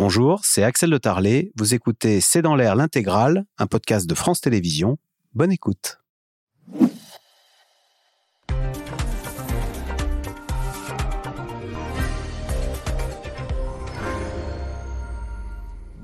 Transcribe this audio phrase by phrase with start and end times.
[0.00, 1.50] Bonjour, c'est Axel de Tarlet.
[1.56, 4.96] Vous écoutez C'est dans l'air l'intégrale, un podcast de France Télévisions.
[5.34, 5.98] Bonne écoute.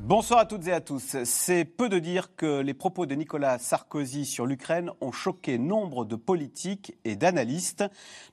[0.03, 1.17] Bonsoir à toutes et à tous.
[1.23, 6.05] C'est peu de dire que les propos de Nicolas Sarkozy sur l'Ukraine ont choqué nombre
[6.05, 7.85] de politiques et d'analystes.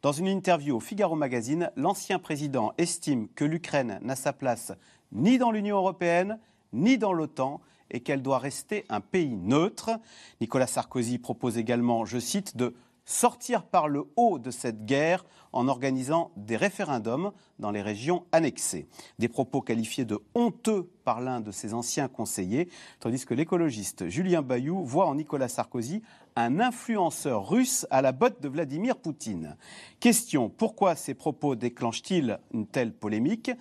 [0.01, 4.73] Dans une interview au Figaro Magazine, l'ancien président estime que l'Ukraine n'a sa place
[5.11, 6.39] ni dans l'Union européenne,
[6.73, 9.91] ni dans l'OTAN, et qu'elle doit rester un pays neutre.
[10.39, 12.73] Nicolas Sarkozy propose également, je cite, de
[13.03, 18.87] sortir par le haut de cette guerre en organisant des référendums dans les régions annexées.
[19.19, 24.41] Des propos qualifiés de honteux par l'un de ses anciens conseillers, tandis que l'écologiste Julien
[24.41, 26.01] Bayou voit en Nicolas Sarkozy
[26.37, 29.57] un influenceur russe à la botte de Vladimir Poutine.
[29.99, 33.51] Question, pourquoi ces propos déclenchent-ils une telle polémique?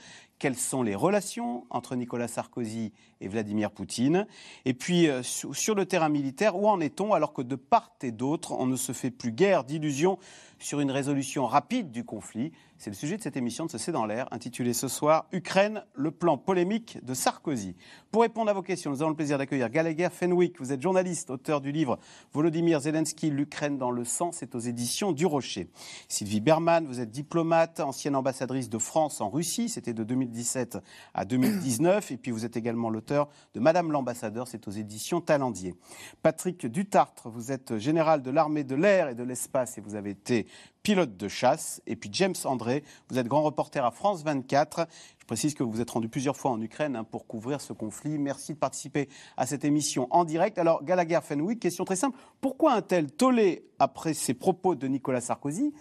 [0.40, 4.26] Quelles sont les relations entre Nicolas Sarkozy et Vladimir Poutine.
[4.64, 8.10] Et puis, euh, sur le terrain militaire, où en est-on alors que de part et
[8.10, 10.18] d'autre, on ne se fait plus guère d'illusions
[10.60, 13.92] sur une résolution rapide du conflit c'est le sujet de cette émission de ce C'est
[13.92, 17.76] dans l'air, intitulée ce soir Ukraine, le plan polémique de Sarkozy.
[18.10, 20.58] Pour répondre à vos questions, nous avons le plaisir d'accueillir Gallagher Fenwick.
[20.58, 21.98] Vous êtes journaliste, auteur du livre
[22.32, 24.32] Volodymyr Zelensky, l'Ukraine dans le sang.
[24.32, 25.68] C'est aux éditions du Rocher.
[26.08, 29.68] Sylvie Berman, vous êtes diplomate, ancienne ambassadrice de France en Russie.
[29.68, 30.78] C'était de 2017
[31.12, 32.12] à 2019.
[32.12, 34.48] Et puis vous êtes également l'auteur de Madame l'ambassadeur.
[34.48, 35.74] C'est aux éditions Talendier.
[36.22, 40.12] Patrick Dutartre, vous êtes général de l'armée de l'air et de l'espace et vous avez
[40.12, 40.46] été
[40.82, 41.82] pilote de chasse.
[41.86, 44.86] Et puis James André, vous êtes grand reporter à France 24.
[45.18, 48.18] Je précise que vous êtes rendu plusieurs fois en Ukraine hein, pour couvrir ce conflit.
[48.18, 50.58] Merci de participer à cette émission en direct.
[50.58, 52.18] Alors, Gallagher Fenwick, question très simple.
[52.40, 55.72] Pourquoi un tel tollé après ces propos de Nicolas Sarkozy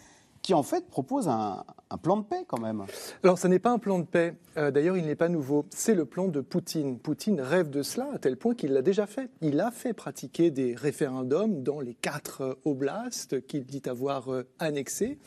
[0.42, 1.64] qui en fait propose un,
[2.04, 2.86] plan de paix quand même.
[3.23, 5.95] Alors ce n'est pas un plan de paix, euh, d'ailleurs il n'est pas nouveau, c'est
[5.95, 7.00] le plan de Poutine.
[7.00, 9.30] Poutine rêve de cela à tel point qu'il l'a déjà fait.
[9.42, 14.48] Il a fait pratiquer des référendums dans les quatre euh, oblasts qu'il dit avoir euh,
[14.60, 15.17] annexés.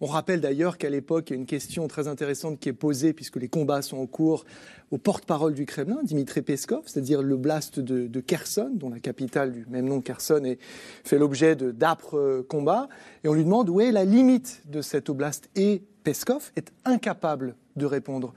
[0.00, 3.12] On rappelle d'ailleurs qu'à l'époque, il y a une question très intéressante qui est posée,
[3.12, 4.44] puisque les combats sont en cours,
[4.90, 9.66] au porte-parole du Kremlin, Dimitri Peskov, c'est-à-dire le blast de, Kherson, dont la capitale du
[9.68, 10.58] même nom, Kherson, est,
[11.04, 12.88] fait l'objet d'âpres euh, combats.
[13.24, 15.48] Et on lui demande où est la limite de cet oblast.
[15.56, 18.34] Et Peskov est incapable de répondre.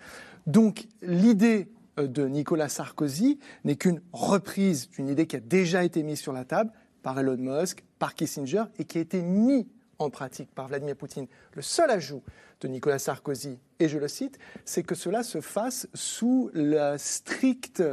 [0.47, 1.67] Donc l'idée
[1.99, 6.33] euh, de Nicolas Sarkozy n'est qu'une reprise d'une idée qui a déjà été mise sur
[6.33, 6.71] la table
[7.03, 9.65] par Elon Musk, par Kissinger, et qui a été mise
[9.99, 11.27] en pratique par Vladimir Poutine.
[11.53, 12.23] Le seul ajout
[12.61, 17.83] de Nicolas Sarkozy, et je le cite, c'est que cela se fasse sous la stricte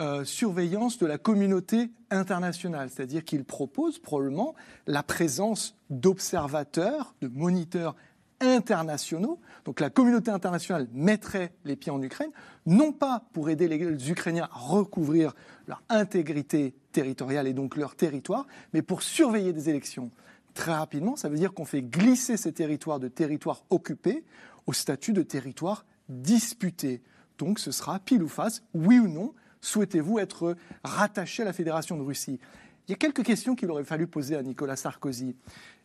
[0.00, 4.54] euh, surveillance de la communauté internationale, c'est-à-dire qu'il propose probablement
[4.86, 7.94] la présence d'observateurs, de moniteurs
[8.40, 9.38] internationaux.
[9.64, 12.30] Donc la communauté internationale mettrait les pieds en Ukraine,
[12.66, 15.34] non pas pour aider les Ukrainiens à recouvrir
[15.68, 20.10] leur intégrité territoriale et donc leur territoire, mais pour surveiller des élections
[20.54, 24.24] très rapidement, ça veut dire qu'on fait glisser ces territoires de territoires occupés
[24.66, 27.02] au statut de territoire disputé.
[27.38, 31.96] Donc ce sera pile ou face, oui ou non, souhaitez-vous être rattaché à la Fédération
[31.96, 32.38] de Russie?
[32.86, 35.36] Il y a quelques questions qu'il aurait fallu poser à Nicolas Sarkozy.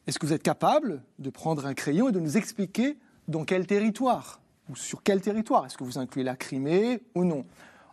[0.08, 2.98] Est-ce que vous êtes capable de prendre un crayon et de nous expliquer
[3.28, 5.66] dans quel territoire ou sur quel territoire?
[5.66, 7.46] Est-ce que vous incluez la Crimée ou non?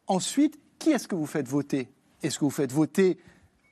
[0.06, 1.88] Ensuite, qui est-ce que vous faites voter?
[2.22, 3.18] Est-ce que vous faites voter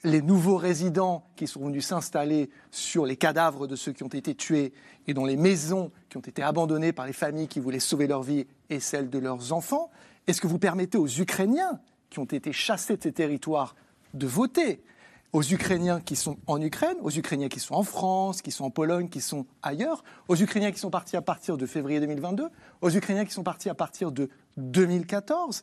[0.04, 4.34] les nouveaux résidents qui sont venus s'installer sur les cadavres de ceux qui ont été
[4.34, 4.72] tués
[5.06, 8.22] et dans les maisons qui ont été abandonnées par les familles qui voulaient sauver leur
[8.22, 9.90] vie et celle de leurs enfants
[10.26, 11.80] Est-ce que vous permettez aux Ukrainiens
[12.10, 13.74] qui ont été chassés de ces territoires
[14.14, 14.82] de voter
[15.32, 18.70] aux Ukrainiens qui sont en Ukraine, aux Ukrainiens qui sont en France, qui sont en
[18.70, 22.48] Pologne, qui sont ailleurs, aux Ukrainiens qui sont partis à partir de février 2022,
[22.82, 25.62] aux Ukrainiens qui sont partis à partir de 2014.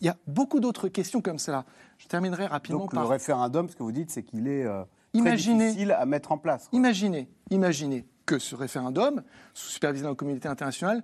[0.00, 1.64] Il y a beaucoup d'autres questions comme cela.
[1.98, 3.02] Je terminerai rapidement Donc, par...
[3.02, 6.38] le référendum, ce que vous dites, c'est qu'il est euh, très difficile à mettre en
[6.38, 6.68] place.
[6.72, 9.22] Imaginez, imaginez que ce référendum,
[9.54, 11.02] sous supervision de la communauté internationale,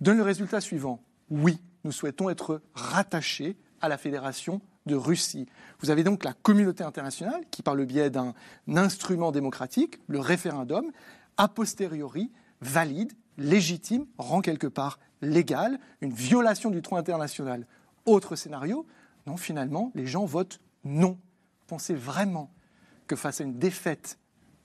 [0.00, 1.02] donne le résultat suivant.
[1.30, 5.46] Oui, nous souhaitons être rattachés à la Fédération de Russie.
[5.80, 8.34] Vous avez donc la communauté internationale qui, par le biais d'un
[8.74, 10.90] instrument démocratique, le référendum,
[11.36, 17.66] a posteriori, valide, légitime, rend quelque part légal une violation du droit international.
[18.08, 18.86] Autre scénario,
[19.26, 21.18] non, finalement, les gens votent non.
[21.66, 22.50] Pensez vraiment
[23.06, 24.18] que face à une défaite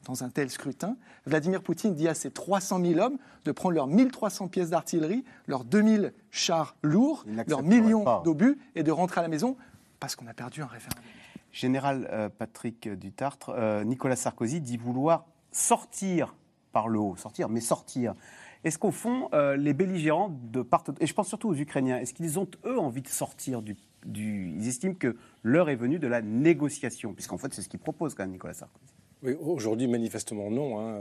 [0.05, 0.95] dans un tel scrutin,
[1.25, 5.65] Vladimir Poutine dit à ses 300 000 hommes de prendre leurs 1300 pièces d'artillerie, leurs
[5.65, 9.57] 2000 chars lourds, leurs millions d'obus et de rentrer à la maison
[9.99, 11.03] parce qu'on a perdu un référendum.
[11.51, 16.33] Général euh, Patrick Dutartre, euh, Nicolas Sarkozy dit vouloir sortir
[16.71, 18.15] par le haut, sortir, mais sortir
[18.63, 22.13] Est-ce qu'au fond, euh, les belligérants de part et je pense surtout aux Ukrainiens, est-ce
[22.13, 23.75] qu'ils ont eux envie de sortir du,
[24.05, 28.15] ils estiment que l'heure est venue de la négociation, puisqu'en fait c'est ce qu'ils proposent
[28.15, 28.93] quand même Nicolas Sarkozy.
[29.21, 30.79] Oui, aujourd'hui, manifestement, non.
[30.79, 30.99] Hein.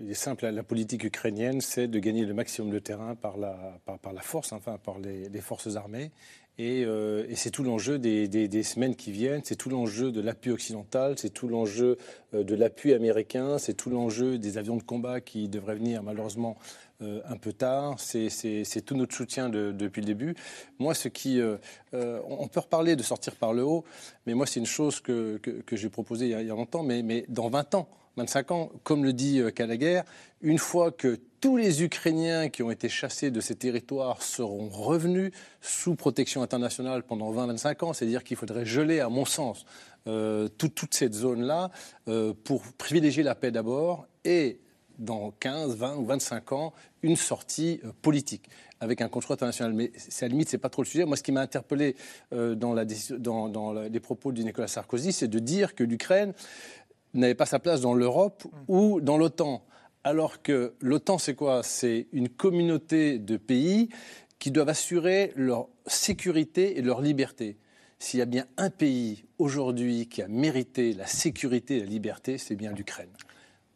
[0.00, 3.78] il est simple, la politique ukrainienne, c'est de gagner le maximum de terrain par la,
[3.84, 6.10] par, la force, enfin par les forces armées.
[6.62, 11.14] Euh, et, c'est tout l'enjeu des, semaines qui viennent, c'est tout l'enjeu de l'appui occidental,
[11.18, 11.98] c'est tout l'enjeu
[12.34, 16.56] euh, de l'appui américain, c'est tout l'enjeu des avions de combat qui devraient venir malheureusement
[17.02, 20.34] euh, un peu tard, c'est tout notre soutien depuis le début.
[20.78, 21.40] Moi, ce qui,
[21.92, 23.84] on peut reparler de sortir par le haut,
[24.26, 25.40] mais moi c'est une chose que,
[25.72, 27.88] j'ai proposée il y, a, longtemps, mais, mais dans 20 ans.
[28.16, 30.04] 25 ans, comme le dit Calaguerre,
[30.42, 35.32] une fois que tous les Ukrainiens qui ont été chassés de ces territoires seront revenus
[35.60, 37.92] sous protection internationale pendant 20-25 ans.
[37.92, 39.66] C'est-à-dire qu'il faudrait geler, à mon sens,
[40.06, 41.70] euh, toute, cette zone-là
[42.08, 44.60] euh, pour privilégier la paix d'abord et
[44.98, 46.72] dans 15, 20 ou 25 ans,
[47.02, 48.48] une sortie euh, politique
[48.78, 49.72] avec un contrôle international.
[49.72, 51.04] Mais c'est à la limite, c'est pas trop le sujet.
[51.04, 51.94] Moi, ce qui m'a interpellé
[52.32, 56.34] dans les propos de Nicolas Sarkozy, c'est de dire que l'Ukraine
[57.14, 59.64] n'avait pas sa place dans l'Europe ou dans l'OTAN.
[60.04, 61.62] Alors que l'OTAN, c'est quoi?
[61.62, 63.88] C'est une communauté de pays
[64.38, 67.56] qui doivent assurer leur sécurité et leur liberté.
[67.98, 72.38] S'il y a bien un pays aujourd'hui qui a mérité la sécurité et la liberté,
[72.38, 73.10] c'est bien l'Ukraine.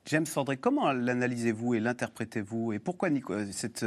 [0.06, 2.72] James Sandré, comment l'analysez-vous et l'interprétez-vous?
[2.72, 3.10] Et pourquoi
[3.52, 3.86] cette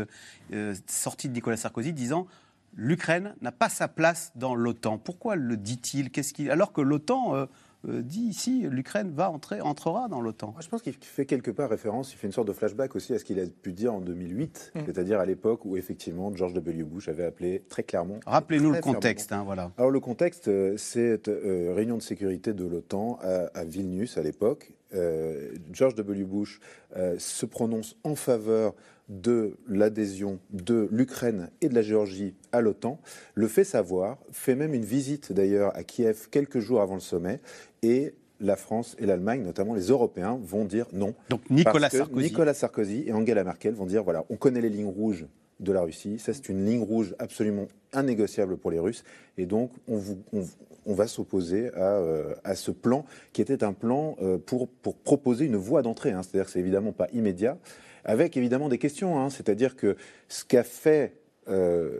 [0.53, 2.27] euh, sortie de Nicolas Sarkozy disant
[2.75, 6.09] l'Ukraine n'a pas sa place dans l'OTAN Pourquoi le dit-il?
[6.49, 7.45] Alors que l'OTAN euh,
[7.87, 10.55] dit ici l'Ukraine va entrer, entrera dans l'OTAN.
[10.59, 13.19] Je pense qu'il fait quelque part référence, il fait une sorte de flashback aussi à
[13.19, 14.79] ce qu'il a pu dire en 2008, mm.
[14.85, 16.83] c'est-à-dire à, l'époque où effectivement George W.
[16.83, 18.19] Bush avait appelé très clairement.
[18.25, 19.71] Rappelez-nous le contexte, hein, voilà.
[19.77, 24.73] Alors le contexte, euh, c'est euh, réunion de sécurité de l'OTAN à, Vilnius à l'époque.
[25.71, 26.23] George W.
[26.23, 26.59] Bush
[27.17, 28.73] se prononce en faveur
[29.09, 32.99] de l'adhésion de l'Ukraine et de la Géorgie à l'OTAN,
[33.33, 37.41] le fait savoir, fait même une visite d'ailleurs à Kiev quelques jours avant le sommet,
[37.81, 41.13] et la France et l'Allemagne, notamment les Européens, vont dire non.
[41.29, 42.23] Donc Nicolas Sarkozy.
[42.23, 45.25] Nicolas Sarkozy et Angela Merkel vont dire voilà, on connaît les lignes rouges
[45.59, 49.03] de la Russie, ça c'est une ligne rouge absolument innégociable pour les Russes,
[49.37, 49.99] et donc on,
[50.85, 54.95] on, va s'opposer à, euh, à, ce plan qui était un plan euh, pour, pour
[54.95, 56.11] proposer une voie d'entrée.
[56.11, 56.21] Hein.
[56.23, 57.57] C'est-à-dire que c'est évidemment pas immédiat,
[58.05, 59.19] avec évidemment des questions.
[59.19, 59.29] Hein.
[59.29, 59.97] C'est-à-dire que
[60.27, 61.13] ce qu'a fait
[61.49, 61.99] euh,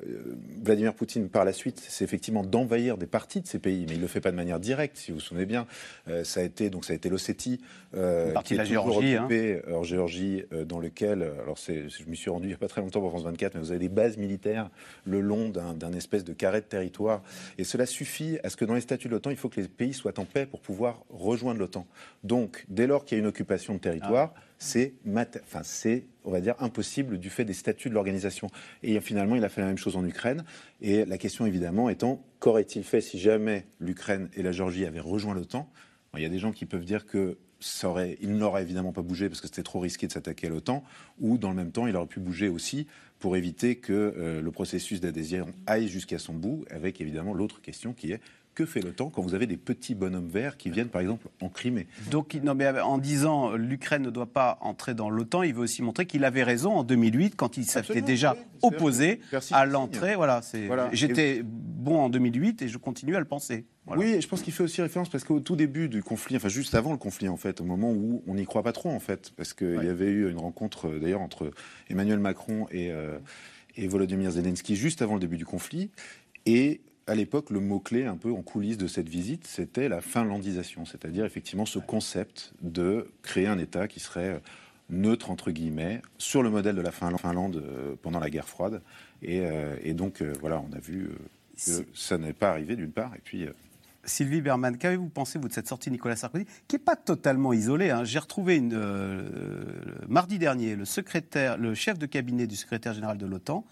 [0.64, 3.98] Vladimir Poutine par la suite, c'est effectivement d'envahir des parties de ces pays, mais il
[3.98, 5.66] ne le fait pas de manière directe, si vous vous souvenez bien.
[6.08, 7.60] Euh, ça a été donc ça a été l'Ossétie,
[7.96, 9.28] euh, qui est la Géorgie, hein.
[9.74, 13.00] en Géorgie, dans lequel, alors je m'y suis rendu il n'y a pas très longtemps
[13.00, 14.70] pour France 24, mais vous avez des bases militaires
[15.06, 17.24] le long d'un espèce de carré de territoire,
[17.58, 19.68] et cela suffit à ce que dans les statuts de l'OTAN, il faut que les
[19.68, 21.88] pays soient en paix pour pouvoir rejoindre l'OTAN.
[22.24, 24.94] Donc, dès lors qu'il y a une occupation de territoire, ah c'est,
[26.60, 28.50] impossible du fait des statuts de l'organisation.
[28.84, 30.44] Et finalement, il a fait la même chose en Ukraine.
[30.82, 35.34] Et la question, évidemment, étant, qu'aurait-il fait si jamais l'Ukraine et la Géorgie avaient rejoint
[35.34, 35.72] l'OTAN?
[36.16, 39.02] Il y a des gens qui peuvent dire que ça aurait, il n'aurait évidemment pas
[39.02, 40.84] bougé parce que c'était trop risqué de s'attaquer à l'OTAN,
[41.20, 42.88] ou dans le même temps, il aurait pu bouger aussi
[43.20, 47.94] pour éviter que euh, le processus d'adhésion aille jusqu'à son bout, avec évidemment l'autre question
[47.94, 48.22] qui est
[48.60, 51.48] que fait l'OTAN quand vous avez des petits bonhommes verts qui viennent, par exemple, en
[51.48, 51.88] Crimée?
[52.12, 55.82] Donc, non, mais en disant l'Ukraine ne doit pas entrer dans l'OTAN, il veut aussi
[55.82, 59.22] montrer qu'il avait raison en 2008 quand il s'était déjà opposé
[59.52, 60.16] à l'entrée.
[60.16, 60.90] Voilà, voilà.
[60.92, 63.66] j'étais bon en 2008 et je continue à le penser.
[63.88, 66.76] Oui, je pense qu'il fait aussi référence parce qu'au tout début du conflit, enfin juste
[66.76, 69.32] avant le conflit en fait, au moment où on n'y croit pas trop en fait,
[69.36, 71.52] parce qu'il y avait eu une rencontre euh, d'ailleurs entre
[71.90, 73.18] Emmanuel Macron et, euh,
[73.78, 75.90] et Volodymyr Zelensky juste avant le début du conflit,
[76.46, 80.86] et à l'époque, le mot-clé un peu en coulisses de cette visite, c'était la finlandisation,
[80.86, 84.40] c'est-à-dire effectivement ce concept de créer un État qui serait euh,
[84.92, 88.84] neutre, entre guillemets, sur le modèle de la Finlande euh, pendant la guerre froide.
[89.24, 91.10] Et, euh, donc, voilà, on a vu
[91.58, 93.48] que ça n'est pas arrivé d'une part, et puis...
[94.06, 97.54] Sylvie Berman, qu'avez-vous pensé, vous, de cette sortie de Nicolas Sarkozy, qui n'est pas totalement
[97.54, 98.06] isolée hein?
[98.06, 98.80] J'ai retrouvé une,
[100.08, 103.66] mardi dernier le, secrétaire, le chef de cabinet du secrétaire général de l'OTAN,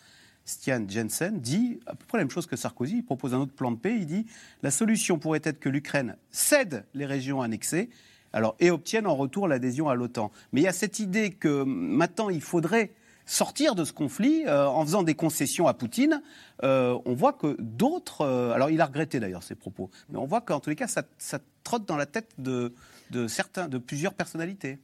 [0.48, 2.98] Stian Jensen, dit à peu près la même chose que Sarkozy.
[2.98, 3.96] Il propose un autre plan de paix.
[3.96, 4.26] Il dit
[4.64, 7.90] la solution pourrait être que l'Ukraine cède les régions annexées
[8.34, 10.32] alors, et obtienne en retour l'adhésion à l'OTAN.
[10.52, 12.92] Mais il y a cette idée que maintenant, il faudrait
[13.26, 16.22] sortir de ce conflit euh, en faisant des concessions à Poutine.
[16.64, 18.22] Euh, on voit que d'autres.
[18.22, 19.90] Euh, alors, il a regretté d'ailleurs ses propos.
[20.10, 21.04] Mais on voit qu'en tous les cas, ça,
[21.64, 22.74] trotte dans la tête de,
[23.28, 24.80] certains, de plusieurs personnalités.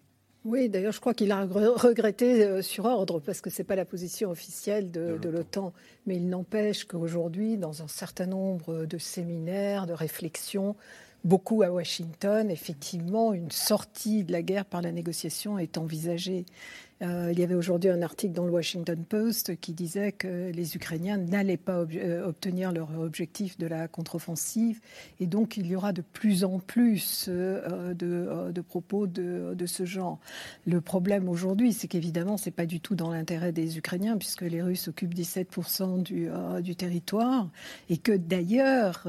[0.45, 3.77] Oui, d'ailleurs, je crois qu'il a regretté euh, sur ordre, parce que ce n'est pas
[3.77, 5.71] la position officielle de, l'OTAN.
[6.05, 10.75] Mais il n'empêche qu'aujourd'hui, dans un certain nombre de séminaires, de réflexions,
[11.23, 16.45] beaucoup à Washington, effectivement, une sortie de la guerre par la négociation est envisagée.
[17.01, 20.75] Euh, il y avait aujourd'hui un article dans le Washington Post qui disait que les
[20.75, 24.79] Ukrainiens n'allaient pas euh, obtenir leur objectif de la contre-offensive.
[25.19, 30.19] Et donc, il y aura de plus en plus euh, de, propos de, ce genre.
[30.65, 34.41] Le problème aujourd'hui, c'est qu'évidemment, ce n'est pas du tout dans l'intérêt des Ukrainiens, puisque
[34.41, 36.29] les Russes occupent 17% du,
[36.61, 37.49] du, territoire.
[37.89, 39.07] Et que d'ailleurs,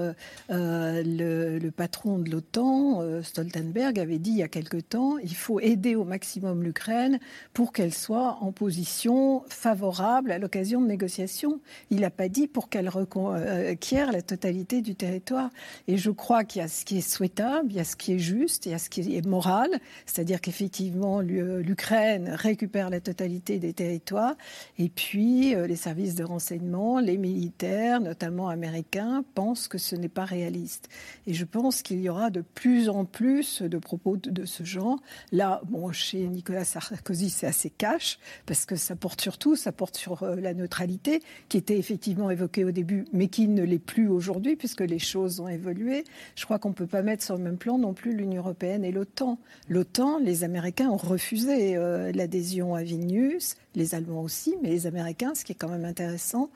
[0.49, 5.61] le, le, patron de l'OTAN, Stoltenberg, avait dit il y a quelque temps il faut
[5.61, 7.19] aider au maximum l'Ukraine
[7.53, 11.61] pour qu'elle soit en position favorable à l'occasion de négociations.
[11.91, 15.51] Il n'a pas dit pour qu'elle requiert la totalité du territoire.
[15.89, 18.15] Et je crois qu'il y a ce qui est souhaitable, il y a ce qui
[18.15, 19.69] est juste, il y a ce qui est moral,
[20.07, 24.37] c'est-à-dire qu'effectivement l'Ukraine récupère la totalité des territoires,
[24.79, 30.09] et puis euh, les services de renseignement, les militaires, notamment américains, pensent que ce n'est
[30.09, 30.89] pas réaliste.
[31.27, 35.01] Et je pense qu'il y aura de plus en plus de propos de ce genre.
[35.33, 39.97] Là, bon, chez Nicolas Sarkozy, c'est assez cash, parce que ça porte surtout, ça porte
[39.97, 44.09] sur euh, la neutralité, qui était effectivement évoquée au début, mais qui ne l'est plus
[44.09, 46.05] aujourd'hui, puisque les choses ont évolué.
[46.37, 48.85] Je crois qu'on ne peut pas mettre sur le même plan non plus l'Union européenne
[48.85, 49.39] et l'OTAN.
[49.69, 55.35] L'OTAN, les Américains ont refusé euh, l'adhésion à Vilnius, les Allemands aussi, mais les Américains,
[55.35, 56.51] ce qui est quand même intéressant.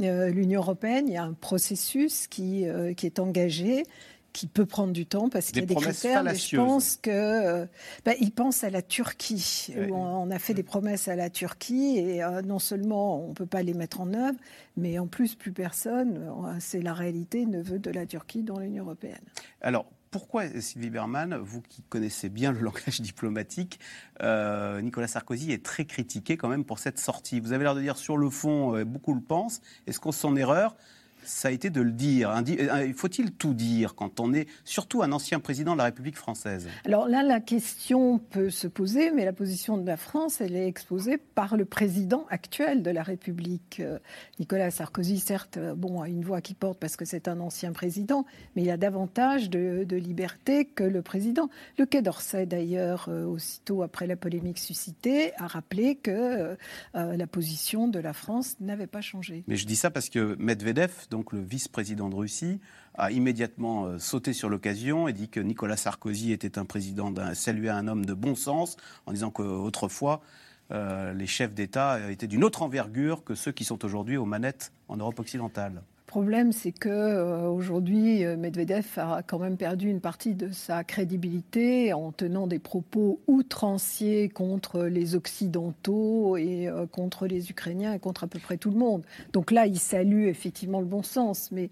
[0.00, 2.64] Euh, L'Union européenne, il y a un processus qui,
[2.96, 3.84] qui est engagé
[4.32, 7.10] qui peut prendre du temps parce qu'il y a des critères, mais je pense que
[7.10, 7.66] euh,
[8.04, 11.98] bah, il pense à la Turquie où on, a fait des promesses à la Turquie
[11.98, 14.38] et euh, non seulement on peut pas les mettre en œuvre,
[14.76, 18.58] mais en plus plus personne, euh, c'est la réalité, ne veut de la Turquie dans
[18.58, 19.20] l'Union européenne.
[19.60, 23.80] Alors pourquoi, Sylvie Berman, vous qui connaissez bien le langage diplomatique,
[24.20, 27.40] Nicolas Sarkozy est très critiqué quand même pour cette sortie?
[27.40, 29.60] Vous avez l'air de dire sur le fond, beaucoup le pensent.
[29.86, 30.76] Est-ce qu'on s'en erreur?
[31.24, 32.30] Ça a été de le dire.
[32.30, 36.68] Euh, faut-il tout dire quand on est surtout un ancien président de la République française?
[36.84, 40.66] Alors là, la question peut se poser, mais la position de la France, elle est
[40.66, 43.80] exposée par le président actuel de la République.
[43.80, 43.98] Euh,
[44.38, 47.72] Nicolas Sarkozy, certes, euh, bon, a une voix qui porte parce que c'est un ancien
[47.72, 48.24] président,
[48.56, 51.50] mais il a davantage de, liberté que le président.
[51.78, 56.56] Le Quai d'Orsay, d'ailleurs, aussitôt après la polémique suscitée, a rappelé que
[56.94, 59.44] la position de la France n'avait pas changé.
[59.46, 62.60] Mais je dis ça parce que Medvedev, donc le vice-président de Russie,
[62.94, 67.70] a immédiatement euh, sauté sur l'occasion et dit que Nicolas Sarkozy était un président, salué
[67.70, 68.76] un homme de bon sens,
[69.06, 70.22] en disant qu'autrefois,
[70.70, 74.72] euh, les chefs d'État étaient d'une autre envergure que ceux qui sont aujourd'hui aux manettes
[74.88, 75.82] en Europe occidentale.
[76.10, 80.50] Le problème, c'est que euh, aujourd'hui, euh, Medvedev a quand même perdu une partie de
[80.50, 87.92] sa crédibilité en tenant des propos outranciers contre les Occidentaux et euh, contre les Ukrainiens
[87.92, 89.04] et contre à peu près tout le monde.
[89.32, 91.70] Donc là, il salue effectivement le bon sens, mais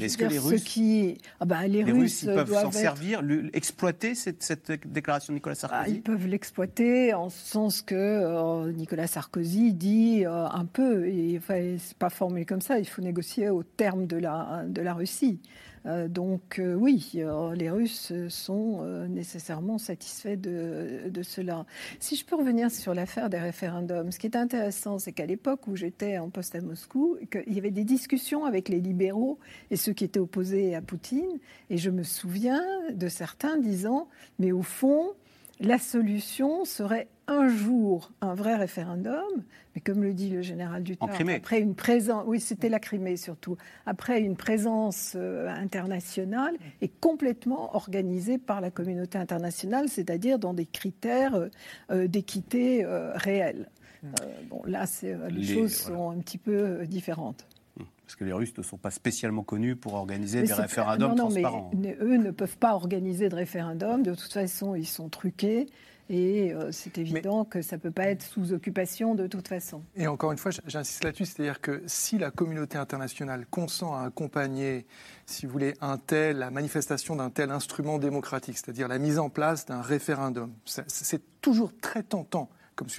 [0.00, 4.72] est-ce que les Russes, qui, ah bah, les, Russes, ils peuvent s'en servir, exploiter cette,
[4.86, 10.24] déclaration de Nicolas ah, Sarkozy Ils peuvent l'exploiter en ce sens que Nicolas Sarkozy dit
[10.24, 14.16] un peu, et enfin, c'est pas formulé comme ça, il faut négocier au terme de
[14.16, 15.40] la, de la Russie.
[15.86, 21.64] Euh, donc euh, oui, euh, les Russes sont nécessairement satisfaits de, de, cela.
[21.98, 25.66] Si je peux revenir sur l'affaire des référendums, ce qui est intéressant, c'est qu'à l'époque
[25.66, 27.16] où j'étais en poste à Moscou,
[27.46, 29.38] il y avait des discussions avec les libéraux
[29.70, 31.38] et ceux qui étaient opposés à Poutine,
[31.70, 35.12] et je me souviens de certains disant, mais au fond,
[35.60, 39.44] la solution serait un jour un vrai référendum,
[39.74, 43.56] mais comme le dit le général Duterte, après une présence, oui, c'était la Crimée surtout,
[43.86, 50.66] après une présence euh, internationale et complètement organisée par la communauté internationale, c'est-à-dire dans des
[50.66, 51.48] critères euh,
[51.92, 52.84] euh, d'équité
[53.14, 53.70] réels.
[54.02, 54.08] Hmm.
[54.48, 54.86] bon, là,
[55.28, 57.46] les, choses sont un petit peu différentes
[57.76, 57.84] hmm.
[58.06, 61.28] parce que les Russes ne sont pas spécialement connus pour organiser des référendums non, non,
[61.28, 61.70] transparents.
[61.76, 64.02] Mais eux ne peuvent pas organiser de référendum.
[64.02, 65.68] De toute façon, ils sont truqués.
[66.12, 69.84] Et euh, c'est évident que ça ne peut pas être sous occupation de toute façon.
[69.94, 74.86] Et encore une fois, j'insiste là-dessus, c'est-à-dire que si la communauté internationale consent à accompagner,
[75.24, 79.30] si vous voulez, un tel, la manifestation d'un tel instrument démocratique, c'est-à-dire la mise en
[79.30, 82.50] place d'un référendum, c'est toujours très tentant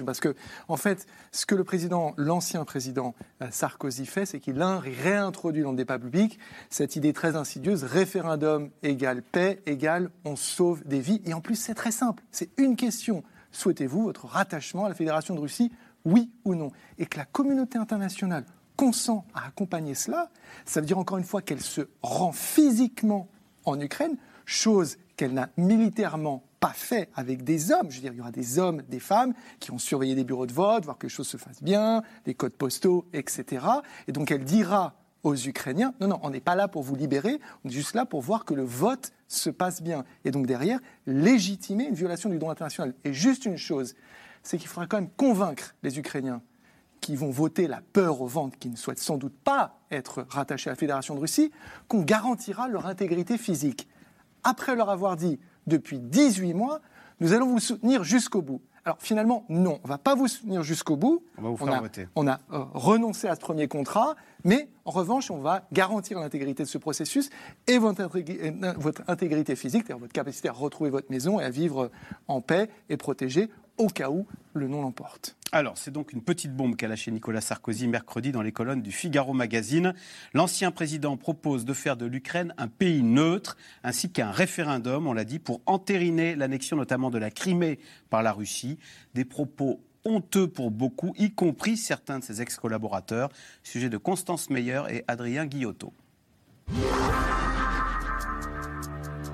[0.06, 0.36] parce que,
[0.68, 1.66] en fait, ce que le
[2.18, 7.36] l'ancien président euh, Sarkozy fait, c'est qu'il réintroduit dans le débat public cette idée très
[7.36, 11.22] insidieuse référendum égale paix égale on sauve des vies.
[11.26, 12.24] Et en plus, c'est très simple.
[12.32, 13.24] C'est une question.
[13.52, 15.72] Souhaitez-vous votre rattachement à la Fédération de Russie
[16.06, 16.72] Oui ou non?
[16.98, 18.46] Et que la communauté internationale
[18.78, 20.30] consent à accompagner cela,
[20.66, 23.28] ça veut dire encore une fois qu'elle se rend physiquement
[23.66, 27.90] en Ukraine, chose qu'elle n'a militairement pas fait avec des hommes.
[27.90, 30.46] Je veux dire, il y aura des hommes, des femmes qui ont surveillé des bureaux
[30.46, 33.66] de vote, voir que les choses se fassent bien, des codes postaux, etc.
[34.08, 37.40] Et donc elle dira aux Ukrainiens, non, non, on n'est pas là pour vous libérer,
[37.66, 40.06] on est juste là pour voir que le vote se passe bien.
[40.24, 42.94] Et donc derrière, légitimer une violation du droit international.
[43.04, 43.96] Et juste une chose,
[44.44, 46.42] c'est qu'il faudra quand même convaincre les Ukrainiens
[47.02, 50.70] qui vont voter la peur au ventre, qui ne souhaitent sans doute pas être rattachés
[50.70, 51.52] à la Fédération de Russie,
[51.88, 53.88] qu'on garantira leur intégrité physique.
[54.44, 56.82] Après leur avoir dit, depuis 18 mois,
[57.20, 58.62] nous allons vous soutenir jusqu'au bout.
[58.84, 61.24] Alors finalement, non, on ne va pas vous soutenir jusqu'au bout.
[61.38, 62.08] On va vous faire a, voter.
[62.16, 66.64] On a euh, renoncé à ce premier contrat, mais en revanche, on va garantir l'intégrité
[66.64, 67.30] de ce processus
[67.68, 71.52] et votre, euh, votre intégrité physique, c'est-à-dire votre capacité à retrouver votre maison et à
[71.52, 71.92] vivre
[72.28, 75.36] en paix et protégé au cas où le non l'emporte.
[75.54, 78.94] Alors, c'est donc une petite bombe qu'a lâchée Nicolas Sarkozy mercredi dans les colonnes du
[78.94, 79.94] Figaro Magazine.
[80.34, 85.26] L'ancien président propose de faire de l'Ukraine un pays neutre, ainsi qu'un référendum, on l'a
[85.26, 87.80] dit, pour entériner l'annexion notamment de la Crimée
[88.10, 88.80] par la Russie.
[89.14, 93.28] Des propos honteux pour beaucoup, y compris certains de ses ex-collaborateurs.
[93.62, 95.94] Sujet de Constance Meyer et Adrien Guillotot.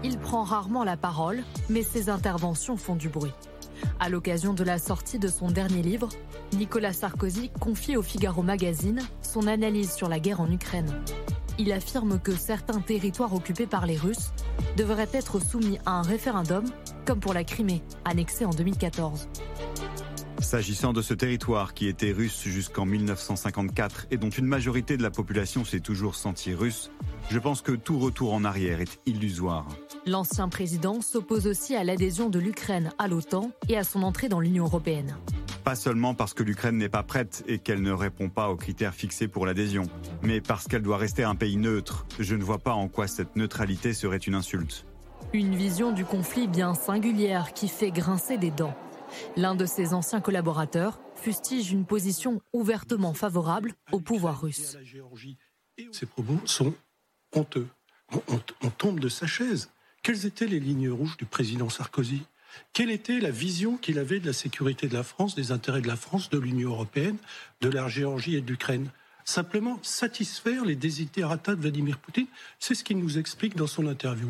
[0.04, 3.34] Il prend rarement la parole, mais ses interventions font du bruit.
[4.00, 6.10] À l'occasion de la sortie de son dernier livre,
[6.54, 10.92] Nicolas Sarkozy confie au Figaro Magazine son analyse sur la guerre en Ukraine.
[11.60, 14.32] Il affirme que certains territoires occupés par les Russes
[14.76, 16.66] devraient être soumis à un référendum,
[17.06, 19.28] comme pour la Crimée, annexée en 2014.
[20.40, 25.10] S'agissant de ce territoire qui était russe jusqu'en 1954 et dont une majorité de la
[25.10, 26.92] population s'est toujours sentie russe,
[27.30, 29.68] je pense que tout retour en arrière est illusoire.
[30.08, 34.40] L'ancien président s'oppose aussi à l'adhésion de l'Ukraine à l'OTAN et à son entrée dans
[34.40, 35.18] l'Union européenne.
[35.66, 38.94] Pas seulement parce que l'Ukraine n'est pas prête et qu'elle ne répond pas aux critères
[38.94, 39.84] fixés pour l'adhésion,
[40.22, 42.06] mais parce qu'elle doit rester un pays neutre.
[42.20, 44.86] Je ne vois pas en quoi cette neutralité serait une insulte.
[45.34, 48.78] Une vision du conflit bien singulière qui fait grincer des dents.
[49.36, 54.78] L'un de ses anciens collaborateurs fustige une position ouvertement favorable au pouvoir russe.
[55.92, 56.74] Ces propos sont
[57.36, 57.68] honteux.
[58.64, 59.70] On, tombe de sa chaise.
[60.08, 62.22] Quelles étaient les lignes rouges du président Sarkozy?
[62.72, 65.88] Quelle était la vision qu'il avait de la sécurité de la France, des intérêts de
[65.90, 67.18] la France, de l'Union européenne,
[67.60, 68.90] de la Géorgie et de l'Ukraine?
[69.26, 74.30] Simplement satisfaire les desiderata de Vladimir Poutine, c'est ce qu'il nous explique dans son interview.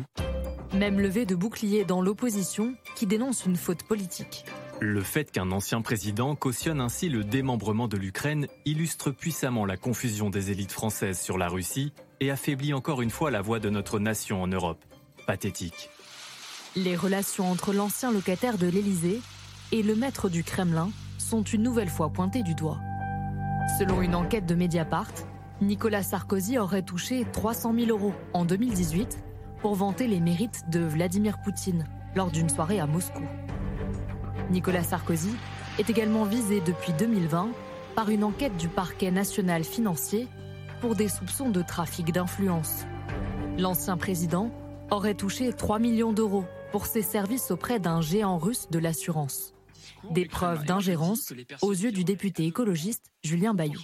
[0.74, 4.46] Même levé de bouclier dans l'opposition qui dénonce une faute politique.
[4.80, 10.28] Le fait qu'un ancien président cautionne ainsi le démembrement de l'Ukraine illustre puissamment la confusion
[10.28, 14.00] des élites françaises sur la Russie et affaiblit encore une fois la voix de notre
[14.00, 14.84] nation en Europe.
[16.74, 19.20] Les relations entre l'ancien locataire de l'Élysée
[19.72, 22.78] et le maître du Kremlin sont une nouvelle fois pointées du doigt.
[23.78, 25.12] Selon une enquête de Mediapart,
[25.60, 29.18] Nicolas Sarkozy aurait touché 300 000 euros en 2018
[29.60, 33.24] pour vanter les mérites de Vladimir Poutine lors d'une soirée à Moscou.
[34.50, 35.34] Nicolas Sarkozy
[35.78, 37.50] est également visé depuis 2020
[37.94, 40.26] par une enquête du parquet national financier
[40.80, 42.86] pour des soupçons de trafic d'influence.
[43.58, 44.50] L'ancien président
[44.90, 49.54] aurait touché 3 millions d'euros pour ses services auprès d'un géant russe de l'assurance.
[50.10, 53.80] Des preuves d'ingérence aux yeux du député écologiste Julien Bayou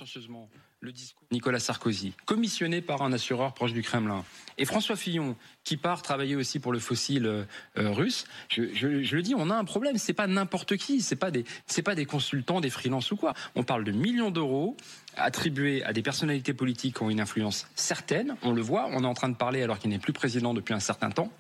[0.85, 4.25] le discours Nicolas Sarkozy, commissionné par un assureur proche du Kremlin,
[4.57, 7.44] et François Fillon, qui part travailler aussi pour le fossile euh,
[7.77, 9.97] russe, je, le dis, on a un problème.
[9.99, 13.35] C'est pas n'importe qui, c'est pas des, c'est pas des consultants, des freelances ou quoi.
[13.57, 14.77] On parle de millions d'euros
[15.16, 18.37] attribués à des personnalités politiques qui ont une influence certaine.
[18.42, 20.75] On le voit, on est en train de parler alors qu'il n'est plus président depuis
[20.75, 21.33] un certain temps.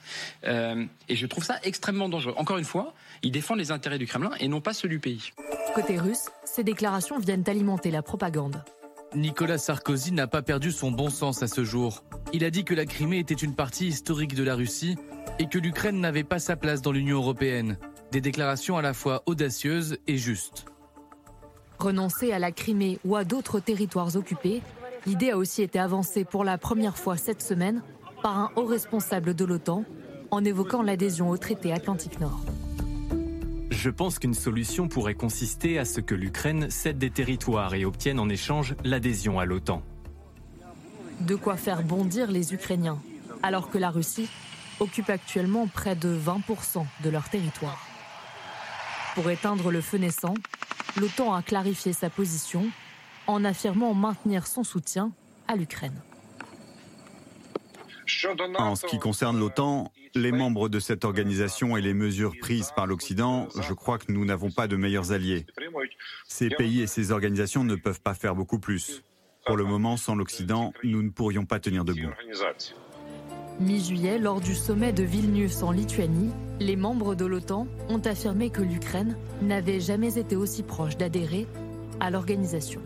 [0.44, 2.34] Euh, et je trouve ça extrêmement dangereux.
[2.36, 5.30] Encore une fois, il défend les intérêts du Kremlin et non pas ceux du pays.
[5.74, 8.64] Côté russe, ces déclarations viennent alimenter la propagande.
[9.16, 12.02] Nicolas Sarkozy n'a pas perdu son bon sens à ce jour.
[12.32, 14.96] Il a dit que la Crimée était une partie historique de la Russie
[15.38, 17.78] et que l'Ukraine n'avait pas sa place dans l'Union européenne.
[18.10, 20.66] Des déclarations à la fois audacieuses et justes.
[21.78, 24.62] Renoncer à la Crimée ou à d'autres territoires occupés,
[25.06, 27.82] l'idée a aussi été avancée pour la première fois cette semaine
[28.22, 29.84] par un haut responsable de l'OTAN
[30.30, 32.40] en évoquant l'adhésion au traité Atlantique Nord.
[33.84, 38.18] Je pense qu'une solution pourrait consister à ce que l'Ukraine cède des territoires et obtienne
[38.18, 39.82] en échange l'adhésion à l'OTAN.
[41.20, 42.98] De quoi faire bondir les Ukrainiens,
[43.42, 44.30] alors que la Russie
[44.80, 47.86] occupe actuellement près de 20% de leur territoire.
[49.14, 50.32] Pour éteindre le feu naissant,
[50.98, 52.64] l'OTAN a clarifié sa position
[53.26, 55.12] en affirmant maintenir son soutien
[55.46, 56.00] à l'Ukraine.
[58.58, 62.86] En ce qui concerne l'OTAN, les membres de cette organisation et les mesures prises par
[62.86, 65.46] l'Occident, je crois que nous n'avons pas de meilleurs alliés.
[66.26, 69.02] Ces pays et ces organisations ne peuvent pas faire beaucoup plus.
[69.46, 72.10] Pour le moment, sans l'Occident, nous ne pourrions pas tenir debout.
[73.60, 78.62] Mi-juillet, lors du sommet de Vilnius en Lituanie, les membres de l'OTAN ont affirmé que
[78.62, 81.46] l'Ukraine n'avait jamais été aussi proche d'adhérer
[82.00, 82.80] à l'organisation.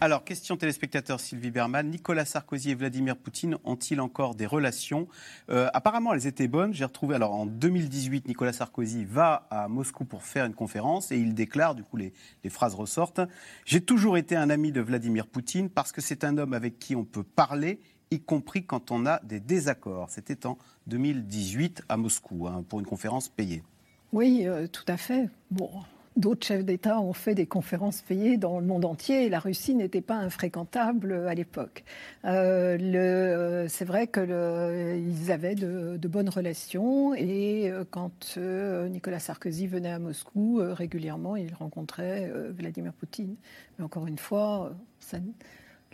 [0.00, 1.90] Alors, question téléspectateur Sylvie Berman.
[1.90, 5.08] Nicolas Sarkozy et Vladimir Poutine ont-ils encore des relations?
[5.50, 6.72] Euh, Apparemment, elles étaient bonnes.
[6.72, 11.16] J'ai retrouvé, alors en 2018, Nicolas Sarkozy va à Moscou pour faire une conférence et
[11.18, 12.12] il déclare, du coup, les,
[12.48, 13.20] phrases ressortent
[13.64, 16.94] J'ai toujours été un ami de Vladimir Poutine parce que c'est un homme avec qui
[16.94, 17.80] on peut parler
[18.12, 20.10] y compris quand on a des désaccords.
[20.10, 23.64] C'était en 2018 à Moscou, hein, pour une conférence payée.
[24.12, 25.28] Oui, euh, tout à fait.
[25.50, 25.70] Bon,
[26.18, 29.76] D'autres chefs d'État ont fait des conférences payées dans le monde entier et la Russie
[29.76, 31.84] n'était pas infréquentable à l'époque.
[32.24, 40.00] Euh, c'est vrai qu'ils avaient de, bonnes relations et euh, quand Nicolas Sarkozy venait à
[40.00, 43.36] Moscou, régulièrement, il rencontrait Vladimir Poutine.
[43.78, 45.18] Mais encore une fois, ça,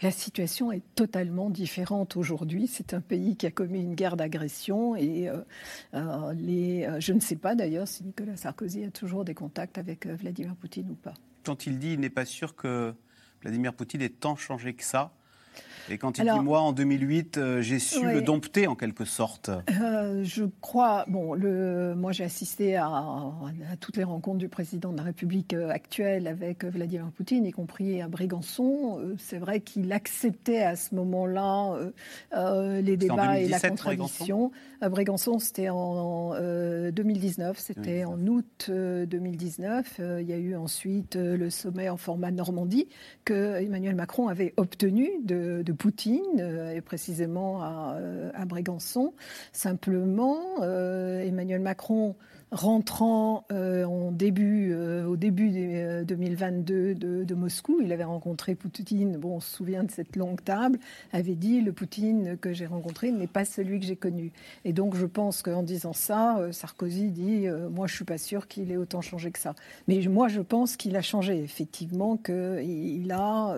[0.03, 2.67] la situation est totalement différente aujourd'hui.
[2.67, 5.37] C'est un pays qui a commis une guerre d'agression et euh,
[5.95, 9.79] euh, les, euh, je ne sais pas d'ailleurs si Nicolas Sarkozy a toujours des contacts
[9.79, 11.15] avec Vladimir Poutine ou pas.
[11.45, 12.95] Quand il dit il n'est pas sûr que
[13.43, 15.13] Vladimir Poutine ait tant changé que ça,
[15.91, 19.51] et quand il dit moi en 2008, euh, j'ai su le dompter en quelque sorte.
[19.81, 21.05] Euh, je crois.
[21.09, 23.33] Bon, le, moi j'ai assisté à,
[23.81, 28.01] toutes les rencontres du président de la République euh, actuelle avec Vladimir Poutine, y compris
[28.01, 29.01] à Brégançon.
[29.19, 31.77] C'est vrai qu'il acceptait à ce moment-là
[32.81, 34.53] les débats et la contradiction.
[34.85, 36.35] À Brégançon, c'était en,
[36.91, 37.59] 2019.
[37.59, 39.99] C'était en août 2019.
[40.21, 42.89] il y a eu ensuite le sommet en format Normandie
[43.25, 49.15] que Emmanuel Macron avait obtenu de Poutine, euh, et précisément à, euh, à Brégançon.
[49.53, 52.15] Simplement, euh, Emmanuel Macron
[52.55, 59.17] rentrant euh, euh, au début de, 2022 euh, de, de, Moscou, il avait rencontré Poutine,
[59.17, 60.79] bon, on se souvient de cette longue table,
[61.13, 64.33] avait dit le Poutine que j'ai rencontré n'est pas celui que j'ai connu.
[64.65, 68.71] Et donc je pense qu'en disant ça, Sarkozy dit moi je suis pas sûr qu'il
[68.71, 69.55] ait autant changé que ça.
[69.89, 73.57] Mais moi je pense qu'il a changé, effectivement, qu'il a,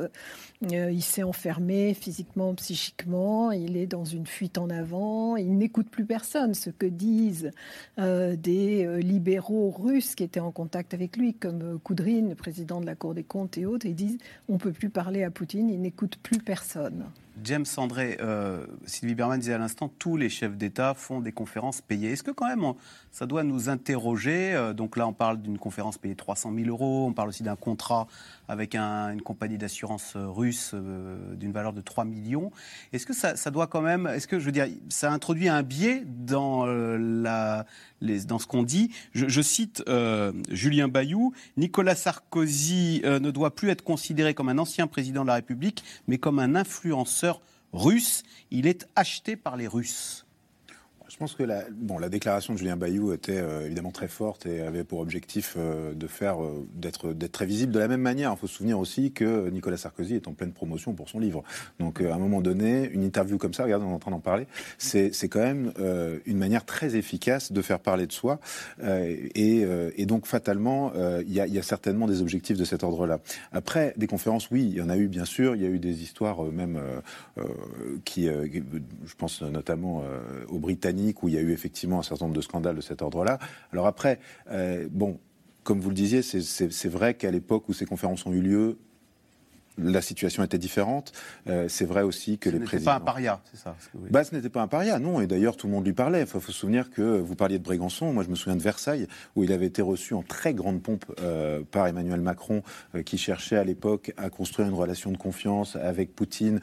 [0.63, 6.07] il s'est enfermé physiquement, psychiquement, il est dans une fuite en avant, il n'écoute plus
[6.07, 6.55] personne.
[6.55, 7.51] Ce que disent
[7.99, 12.81] des euh, libéraux russes qui étaient en contact avec lui, comme euh, Koudrine, le président
[12.81, 14.19] de la Cour des comptes et autres, ils disent
[14.49, 17.05] on ne peut plus parler à Poutine, il n'écoute plus personne.
[17.43, 21.83] James André, euh, Sylvie Berman disait à l'instant, tous les chefs d'État font des conférences
[21.83, 22.13] payées.
[22.13, 22.73] Est-ce que quand même
[23.11, 27.07] ça doit nous interroger euh, Donc là, on parle d'une conférence payée 300 000 euros,
[27.07, 28.07] on parle aussi d'un contrat
[28.49, 32.51] avec une compagnie d'assurance euh, russe d'une valeur de 3 millions.
[32.93, 36.05] Est-ce que ça, doit quand même, est-ce que je veux dire, ça introduit un biais
[36.07, 38.91] dans, ce qu'on dit?
[39.13, 39.83] Je, cite
[40.51, 45.35] Julien Bayou, Nicolas Sarkozy ne doit plus être considéré comme un ancien président de la
[45.35, 47.26] République, mais comme un influenceur
[47.73, 48.23] russe.
[48.51, 50.26] Il est acheté par les Russes.
[51.17, 54.45] Je pense que la, bon, la déclaration de Julien Bayou était euh, évidemment très forte
[54.45, 57.73] et avait pour objectif euh, de faire euh, d'être très visible.
[57.73, 60.53] De la même manière, il faut se souvenir aussi que Nicolas Sarkozy est en pleine
[60.53, 61.43] promotion pour son livre.
[61.81, 64.21] Donc, à un moment donné, une interview comme ça, regardez, on est en train d'en
[64.21, 65.73] parler, c'est quand même
[66.27, 68.39] une manière très efficace de faire parler de soi.
[68.85, 69.65] Et,
[69.97, 73.21] et, donc, fatalement, il y y, a, certainement des objectifs de cet ordre-là.
[73.53, 75.57] Après, des conférences, oui, il y en a eu bien sûr.
[75.57, 76.79] Il y a eu des histoires même
[78.05, 80.05] qui, je pense notamment
[80.49, 83.03] aux Britanniques où il y a eu effectivement un certain nombre de scandales de cet
[83.03, 83.39] ordre-là.
[83.73, 84.19] Alors après,
[84.51, 85.19] euh, bon,
[85.63, 88.79] comme vous le disiez, c'est vrai qu'à l'époque où ces conférences ont eu lieu,
[89.79, 91.13] la situation était différente.
[91.49, 92.93] Euh, c'est vrai aussi que ce les présidents.
[92.93, 93.77] pas un paria, c'est ça
[94.11, 95.21] bah, Ce n'était pas un paria, non.
[95.21, 96.21] Et d'ailleurs, tout le monde lui parlait.
[96.21, 98.13] Il faut, se souvenir que vous parliez de Brégançon.
[98.13, 101.05] Moi, je me souviens de Versailles, où il avait été reçu en très grande pompe
[101.21, 102.63] euh, par Emmanuel Macron,
[102.95, 106.61] euh, qui cherchait à l'époque à construire une relation de confiance avec Poutine,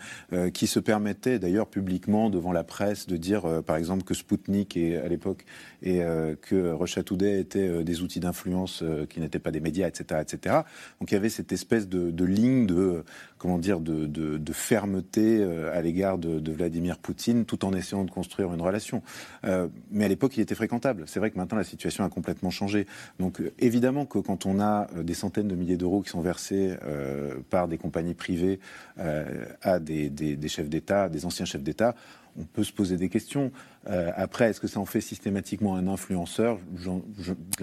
[0.53, 4.97] qui se permettait d'ailleurs publiquement devant la presse de dire, par exemple, que Spoutnik et,
[4.97, 5.45] à l'époque
[5.81, 6.01] et
[6.41, 10.55] que Rocha Today étaient des outils d'influence qui n'étaient pas des médias, etc., etc.
[10.99, 13.02] Donc il y avait cette espèce de, de ligne de
[13.37, 18.53] comment dire, de, fermeté euh, à l'égard de, Vladimir Poutine, tout en essayant de construire
[18.53, 19.01] une relation.
[19.43, 21.03] Euh, mais à l'époque, il était fréquentable.
[21.07, 22.87] C'est vrai que maintenant, la situation a complètement changé.
[23.19, 26.75] Donc, euh, évidemment que quand on a des centaines de milliers d'euros qui sont versés
[27.49, 28.59] par des compagnies privées
[28.97, 31.95] à des chefs d'État, des anciens chefs d'État,
[32.37, 33.51] on peut se poser des questions.
[33.87, 36.57] Euh, après, est-ce que ça en fait systématiquement un influenceur?
[36.75, 36.91] Je,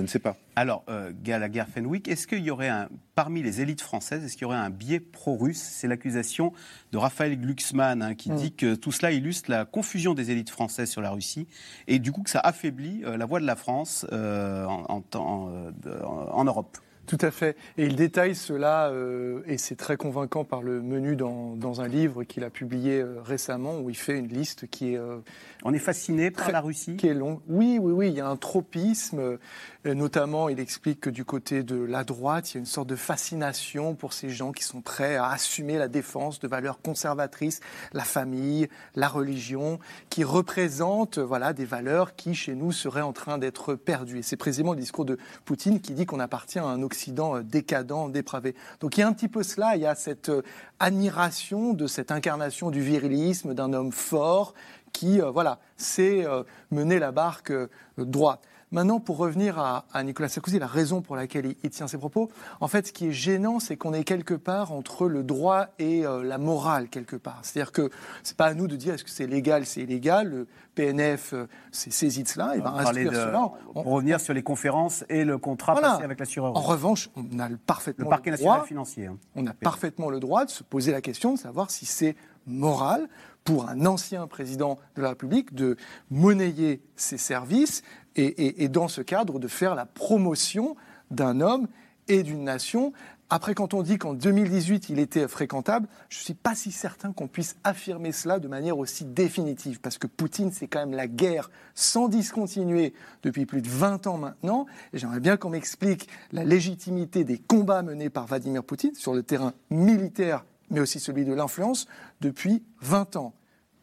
[0.01, 0.37] ne sais pas.
[0.57, 4.43] Alors, euh, Gallagher Fenwick, est-ce qu'il y aurait un, parmi les élites françaises, est-ce qu'il
[4.43, 5.61] y aurait un biais pro-russe?
[5.61, 6.53] C'est l'accusation
[6.93, 8.37] de Raphaël Glucksmann hein, qui mm.
[8.37, 11.47] dit que tout cela illustre la confusion des élites françaises sur la Russie
[11.87, 16.45] et du coup que ça affaiblit euh, la voix de la France euh, en, en
[16.45, 16.79] Europe.
[17.11, 17.57] Tout à fait.
[17.77, 21.89] Et il détaille cela, euh, et c'est très convaincant par le menu dans, dans un
[21.89, 24.97] livre qu'il a publié euh, récemment, où il fait une liste qui est...
[24.97, 25.17] Euh,
[25.65, 27.43] On est fasciné par la Russie Qui est long.
[27.49, 29.39] Oui, oui, oui, il y a un tropisme.
[29.85, 32.97] Notamment, il explique que du côté de la droite, il y a une sorte de
[32.97, 37.61] fascination pour ces gens qui sont prêts à assumer la défense de valeurs conservatrices,
[37.93, 39.79] la famille, la religion,
[40.11, 44.23] qui représentent voilà, des valeurs qui, chez nous, seraient en train d'être perdues.
[44.23, 48.11] C'est précisément le discours de Poutine qui dit qu'on appartient à un Occident euh, décadent,
[48.11, 48.55] dépravé.
[48.81, 50.43] Donc il y a un petit peu cela, il y a cette euh,
[50.79, 54.55] admiration de cette incarnation du virilisme, d'un homme fort
[54.93, 56.27] qui, euh, voilà, sait
[56.71, 57.53] mener la barque
[57.97, 58.43] droite.
[58.73, 62.31] Maintenant, pour revenir à, Nicolas Sarkozy, la raison pour laquelle il, tient ses propos,
[62.61, 66.07] en fait, ce qui est gênant, c'est qu'on est quelque part entre le droit et
[66.07, 67.41] euh, la morale, quelque part.
[67.43, 67.91] C'est-à-dire que
[68.23, 70.29] c'est pas à nous de dire est-ce que c'est légal, c'est illégal.
[70.29, 73.51] Le PNF euh, s'est saisi de cela et va instruire cela.
[73.75, 76.57] On, pour revenir sur les conférences et le contrat passé avec l'assureur.
[76.57, 79.07] En revanche, on a parfaitement le parquet le national financier.
[79.07, 79.19] Hein.
[79.35, 82.15] On a parfaitement le droit de se poser la question de savoir si c'est
[82.47, 83.09] moral
[83.45, 85.77] pour un ancien président de la République de
[86.11, 87.83] monnayer ses services
[88.17, 90.77] et, dans ce cadre de faire la promotion
[91.11, 91.69] d'un homme
[92.09, 92.93] et d'une nation.
[93.33, 97.13] Après, quand on dit qu'en 2018, il était fréquentable, je ne suis pas si certain
[97.13, 101.07] qu'on puisse affirmer cela de manière aussi définitive, parce que Poutine, c'est quand même la
[101.07, 102.93] guerre sans discontinuer
[103.23, 107.83] depuis plus de 20 ans maintenant, et j'aimerais bien qu'on m'explique la légitimité des combats
[107.83, 111.87] menés par Vladimir Poutine sur le terrain militaire, mais aussi celui de l'influence,
[112.21, 113.33] depuis 20 ans.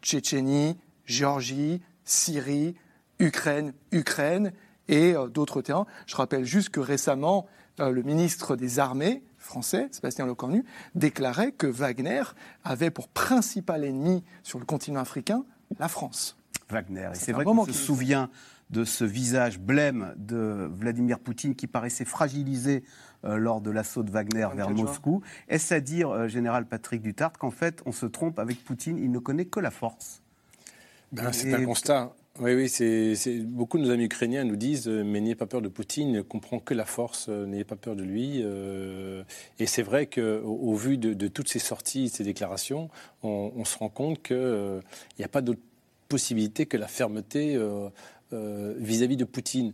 [0.02, 2.74] Tchétchénie, Géorgie, Syrie,
[3.18, 4.52] Ukraine, Ukraine
[4.88, 5.86] et euh, d'autres terrains.
[6.06, 7.46] Je rappelle juste que récemment,
[7.80, 12.22] euh, le ministre des Armées français, Sébastien Lecornu, déclarait que Wagner
[12.64, 15.44] avait pour principal ennemi sur le continent africain
[15.78, 16.36] la France.
[16.70, 17.10] Wagner.
[17.12, 18.30] Et c'est vrai qu'on se souvient
[18.70, 22.84] de ce visage blême de Vladimir Poutine qui paraissait fragilisé
[23.24, 25.22] euh, lors de l'assaut de Wagner vers Moscou.
[25.48, 29.18] Est-ce à dire, général Patrick Dutart, qu'en fait on se trompe avec Poutine, il ne
[29.18, 30.20] connaît que la force?
[31.12, 32.12] Ben, C'est un constat.
[32.40, 35.60] Oui, oui, c'est, beaucoup de nos amis ukrainiens nous disent euh, mais n'ayez pas peur
[35.60, 38.42] de Poutine, ne comprend que la force, euh, n'ayez pas peur de lui.
[38.44, 39.24] Euh,
[39.58, 42.90] et c'est vrai qu'au au vu de, toutes ces sorties, ces déclarations,
[43.24, 44.82] on, se rend compte qu'il
[45.18, 45.60] n'y a pas d'autre
[46.08, 47.60] possibilité que la fermeté
[48.32, 49.72] vis-à-vis de Poutine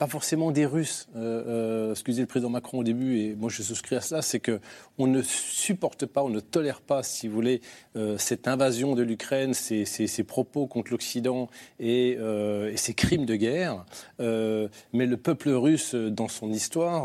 [0.00, 1.08] pas forcément des Russes.
[1.14, 4.40] Euh, euh, excusez le président Macron au début, et moi je souscris à cela, c'est
[4.40, 4.58] que
[4.96, 7.60] on ne supporte pas, on ne tolère pas, si vous voulez,
[7.96, 13.84] euh, cette invasion de l'Ukraine, ces, propos contre l'Occident et, et, ces crimes de guerre.
[14.18, 17.04] mais le peuple russe, dans son histoire,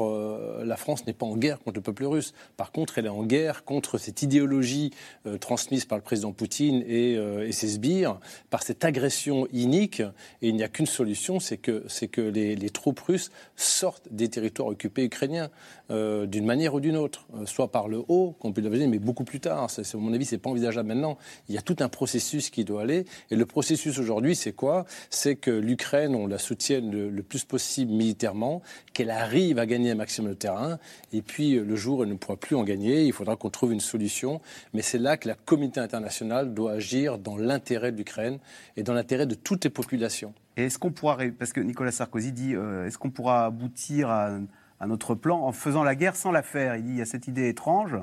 [0.64, 2.34] la France n'est pas en guerre contre le peuple russe.
[2.56, 4.92] Par contre, elle est en guerre contre cette idéologie
[5.40, 7.18] transmise par le président Poutine et,
[7.52, 10.02] ses sbires, par cette agression inique.
[10.42, 14.30] Et il n'y a qu'une solution, c'est que, que les, les troupes russes sortent des
[14.30, 15.50] territoires occupés ukrainiens
[15.90, 19.00] euh, d'une manière ou d'une autre, euh, soit par le haut, qu'on peut l'imaginer, mais
[19.00, 19.70] beaucoup plus tard.
[19.76, 21.18] À mon avis, c'est pas envisageable maintenant.
[21.50, 24.86] Il y a tout un processus qui doit aller, et le processus aujourd'hui, c'est quoi?
[25.10, 28.62] C'est que l'Ukraine, on la soutienne le, plus possible militairement,
[28.94, 30.78] qu'elle arrive à gagner un maximum de terrain,
[31.12, 33.50] et puis euh, le jour où elle ne pourra plus en gagner, il faudra qu'on
[33.50, 34.42] trouve une solution.
[34.76, 38.38] Mais c'est là que la communauté internationale doit agir dans l'intérêt de l'Ukraine
[38.78, 40.36] et dans l'intérêt de toutes les populations.
[40.58, 44.40] Et est-ce qu'on pourra, parce que Nicolas Sarkozy dit, euh, est-ce qu'on pourra aboutir à,
[44.88, 46.76] notre plan en faisant la guerre sans la faire?
[46.78, 47.98] Il dit, il y a cette idée étrange,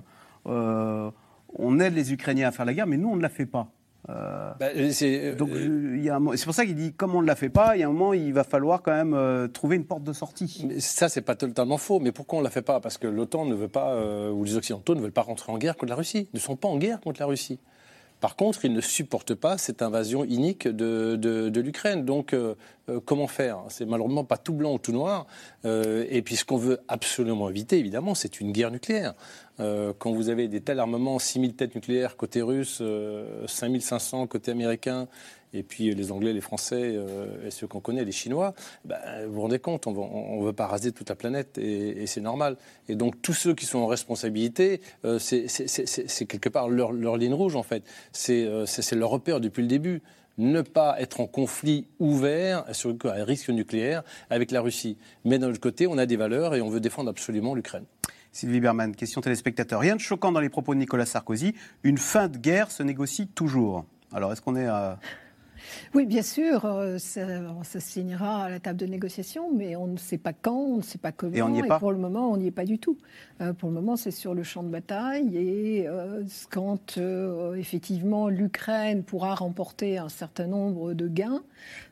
[0.46, 1.10] euh,
[1.54, 3.68] on aide les Ukrainiens à faire la guerre, mais nous, on ne la fait pas.
[4.08, 5.50] Euh, bah, c'est, donc
[6.34, 7.92] c'est pour ça qu'il dit, comme on ne la fait pas, il y a un
[7.92, 10.66] moment, il va falloir quand même trouver une porte de sortie.
[10.68, 12.00] Mais ça, c'est pas totalement faux.
[12.00, 12.80] Mais pourquoi on ne la fait pas?
[12.80, 13.96] Parce que l'OTAN ne veut pas,
[14.30, 16.68] ou les Occidentaux ne veulent pas rentrer en guerre contre la Russie, ne sont pas
[16.68, 17.60] en guerre contre la Russie.
[18.22, 22.04] Par contre, ils ne supportent pas cette invasion inique de, l'Ukraine.
[22.04, 22.54] Donc, euh,
[22.88, 23.58] euh, comment faire?
[23.68, 25.26] C'est malheureusement pas tout blanc ou tout noir.
[25.64, 29.14] Euh, et puis, ce qu'on veut absolument éviter, évidemment, c'est une guerre nucléaire.
[29.98, 32.82] Quand vous avez des tels armements, 6000 têtes nucléaires côté russe,
[33.46, 35.08] 5500 côté américain,
[35.54, 39.34] et puis les Anglais, les Français euh, et ceux qu'on connaît, les Chinois, ben, vous
[39.34, 42.56] vous rendez compte, on ne veut pas raser toute la planète et, c'est normal.
[42.88, 47.56] Et donc tous ceux qui sont en responsabilité, euh, c'est quelque part leur, ligne rouge
[47.56, 47.84] en fait.
[48.30, 50.02] Euh, c'est leur repère depuis le début
[50.38, 54.96] ne pas être en conflit ouvert sur un risque nucléaire avec la Russie.
[55.26, 57.84] Mais d'un autre côté, on a des valeurs et on veut défendre absolument l'Ukraine.
[58.32, 59.80] Sylvie Berman, question téléspectateur.
[59.80, 61.54] Rien de choquant dans les propos de Nicolas Sarkozy.
[61.82, 63.84] Une fin de guerre se négocie toujours.
[64.10, 64.98] Alors, est-ce qu'on est à
[65.94, 70.18] oui, bien sûr, euh, ça, signera à la table de négociation, mais on ne sait
[70.18, 71.34] pas quand, on ne sait pas comment.
[71.34, 72.98] Et on n'y est pas Pour le moment, on n'y est pas du tout.
[73.40, 75.36] Euh, pour le moment, c'est sur le champ de bataille.
[75.36, 76.98] Et euh, quand
[77.56, 81.42] effectivement l'Ukraine pourra remporter un certain nombre de gains,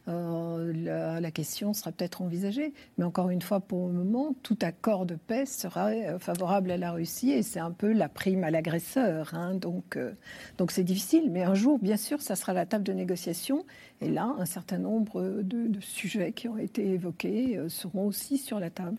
[0.07, 2.73] la, la, question sera peut-être envisagée.
[2.99, 6.93] Mais encore une fois, pour le moment, tout accord de paix sera favorable à la
[6.93, 9.35] Russie et c'est un peu la prime à l'agresseur.
[9.35, 9.55] Hein.
[9.55, 9.99] donc,
[10.59, 11.31] donc c'est difficile.
[11.31, 13.65] Mais un jour, bien sûr, ça sera la table de négociation.
[14.01, 18.59] Et là, un certain nombre de, de sujets qui ont été évoqués seront aussi sur
[18.59, 18.99] la table.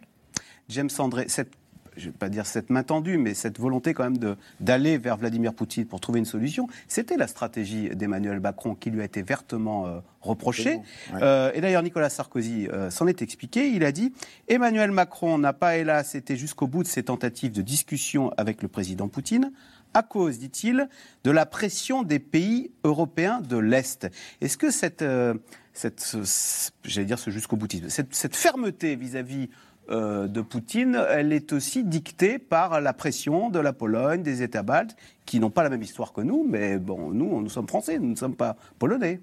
[0.70, 1.61] James André, cette
[1.98, 5.18] je ne vais pas dire cette main tendue, mais cette volonté quand même d'aller vers
[5.18, 9.22] Vladimir Poutine pour trouver une solution, c'était la stratégie d'Emmanuel Macron qui lui a été
[9.22, 10.80] vertement euh, reprochée.
[11.16, 13.70] Euh, et d'ailleurs, Nicolas Sarkozy euh, s'en est expliqué.
[13.70, 14.14] Il a dit
[14.48, 18.68] Emmanuel Macron n'a pas, hélas, été jusqu'au bout de ses tentatives de discussion avec le
[18.68, 19.52] président Poutine
[19.94, 20.88] à cause, dit-il,
[21.26, 24.08] de la pression des pays européens de l'Est.
[24.40, 25.04] Est-ce que cette,
[25.74, 26.18] cette
[26.86, 29.50] j'allais dire ce jusqu'au boutisme, cette, cette fermeté vis-à-vis vis à vis
[29.90, 34.96] de Poutine, elle est aussi dictée par la pression de la Pologne, des États baltes,
[35.26, 38.10] qui n'ont pas la même histoire que nous, mais bon, nous, nous sommes français, nous
[38.10, 39.22] ne sommes pas polonais.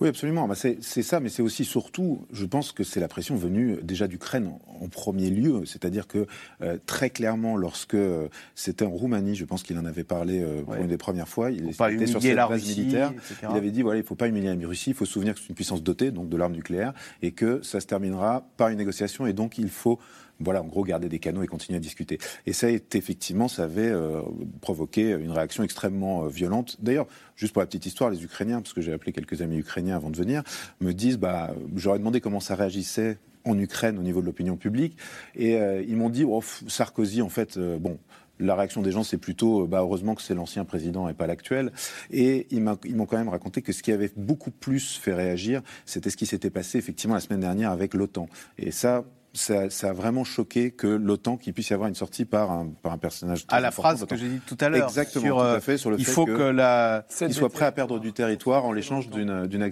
[0.00, 0.48] Oui, absolument.
[0.48, 4.08] Bah, c'est ça, mais c'est aussi surtout, je pense que c'est la pression venue déjà
[4.08, 5.64] d'Ukraine en, premier lieu.
[5.66, 6.26] C'est-à-dire que
[6.62, 10.62] euh, très clairement, lorsque euh, c'était en Roumanie, je pense qu'il en avait parlé euh,
[10.62, 13.12] pour une des premières fois, il était sur cette base militaire.
[13.42, 15.34] Il avait dit voilà, il ne faut pas humilier la Russie, il faut se souvenir
[15.34, 18.68] que c'est une puissance dotée, donc de l'arme nucléaire, et que ça se terminera par
[18.68, 19.98] une négociation, et donc il faut
[20.40, 22.18] voilà, en gros, garder des canaux et continuer à discuter.
[22.46, 24.22] Et ça, effectivement, ça avait euh,
[24.60, 26.76] provoqué une réaction extrêmement euh, violente.
[26.80, 29.96] D'ailleurs, juste pour la petite histoire, les Ukrainiens, parce que j'ai appelé quelques amis ukrainiens
[29.96, 30.42] avant de venir,
[30.80, 34.96] me disent, bah, j'aurais demandé comment ça réagissait en Ukraine au niveau de l'opinion publique,
[35.34, 37.98] et euh, ils m'ont dit, oh, Sarkozy, en fait, bon,
[38.38, 41.72] la réaction des gens, c'est plutôt bah, heureusement que c'est l'ancien président et pas l'actuel.
[42.10, 46.08] Et ils m'ont quand même raconté que ce qui avait beaucoup plus fait réagir, c'était
[46.08, 48.28] ce qui s'était passé effectivement la semaine dernière avec l'OTAN.
[48.58, 52.50] Et ça, ça, a vraiment choqué que l'OTAN, qu'il puisse y avoir une sortie par
[52.50, 53.44] un, par un personnage.
[53.48, 54.88] À la phrase que j'ai dit tout à l'heure.
[54.88, 57.04] Exactement, sur, tout à fait, sur le il fait faut que, la...
[57.16, 59.70] qu'il soit prêt à perdre du territoire en l'échange d'une, d'une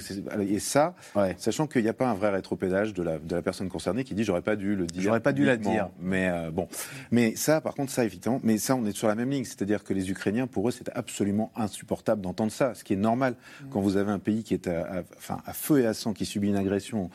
[0.48, 0.94] Et ça,
[1.38, 4.14] sachant qu'il n'y a pas un vrai rétropédage de la, de la personne concernée qui
[4.14, 5.02] dit j'aurais pas dû le dire.
[5.02, 5.88] J'aurais pas dû la dire.
[6.00, 6.68] Mais euh, bon.
[7.10, 9.44] Mais ça, par contre, ça, évidemment, mais ça, on est sur la même ligne.
[9.44, 12.74] C'est-à-dire que les Ukrainiens, pour eux, c'est absolument insupportable d'entendre ça.
[12.74, 13.34] Ce qui est normal
[13.70, 16.26] quand vous avez un pays qui est à, enfin, à feu et à sang, qui
[16.26, 17.10] subit une agression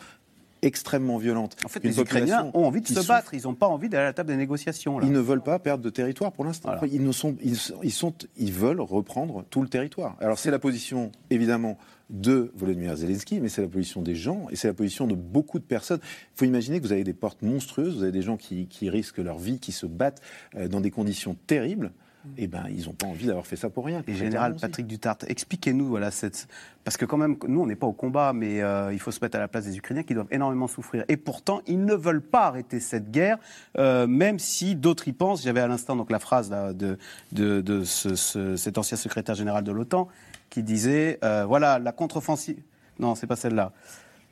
[0.64, 1.56] extrêmement violente.
[1.66, 4.08] En fait, les Ukrainiens ont envie de se battre, ils n'ont pas envie d'aller à
[4.08, 5.00] la table des négociations.
[5.02, 6.72] Ils ne veulent pas perdre de territoire pour l'instant.
[6.84, 10.16] Ils, sont, ils, sont, ils veulent reprendre tout le territoire.
[10.20, 11.78] Alors c'est la position, évidemment,
[12.10, 15.60] de Volodymyr Zelensky, mais c'est la position des gens et c'est la position de beaucoup
[15.60, 16.00] de personnes.
[16.04, 18.90] Il faut imaginer que vous avez des portes monstrueuses, vous avez des gens qui, qui
[18.90, 20.22] risquent leur vie, qui se battent
[20.56, 21.92] euh, dans des conditions terribles
[22.38, 24.02] eh ben, ils n'ont pas envie d'avoir fait ça pour rien.
[24.08, 26.48] Et général Patrick Dutart, expliquez-nous, voilà, cette...
[26.84, 29.20] parce que quand même, nous, on n'est pas au combat, mais euh, il faut se
[29.22, 31.04] mettre à la place des Ukrainiens qui doivent énormément souffrir.
[31.10, 33.38] Et pourtant, ils ne veulent pas arrêter cette guerre,
[33.78, 35.44] euh, même si d'autres y pensent.
[35.44, 36.98] J'avais à l'instant donc la phrase de,
[37.32, 40.08] de, cet ancien secrétaire général de l'OTAN
[40.50, 42.62] qui disait, euh, voilà, la contre-offensive.
[43.00, 43.72] Non, c'est pas celle-là.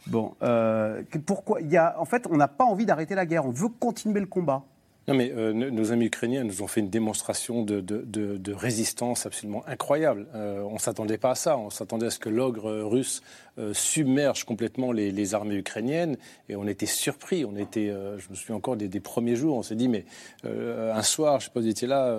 [0.07, 0.33] Bon,
[1.25, 3.45] pourquoi il y a, en fait, on n'a pas envie d'arrêter la guerre.
[3.45, 4.63] On veut continuer le combat.
[5.07, 10.27] Non, mais euh, nos amis ukrainiens nous ont fait une démonstration de, résistance absolument incroyable.
[10.35, 11.57] Euh, on ne s'attendait pas à ça.
[11.57, 13.23] On s'attendait à ce que l'ogre russe
[13.57, 16.17] euh, submerge complètement les, armées ukrainiennes.
[16.49, 17.45] Et on était surpris.
[17.45, 17.87] On était,
[18.17, 20.05] je me souviens encore des, premiers jours, on s'est dit, mais
[20.43, 22.17] un soir, je ne sais pas si vous étiez là,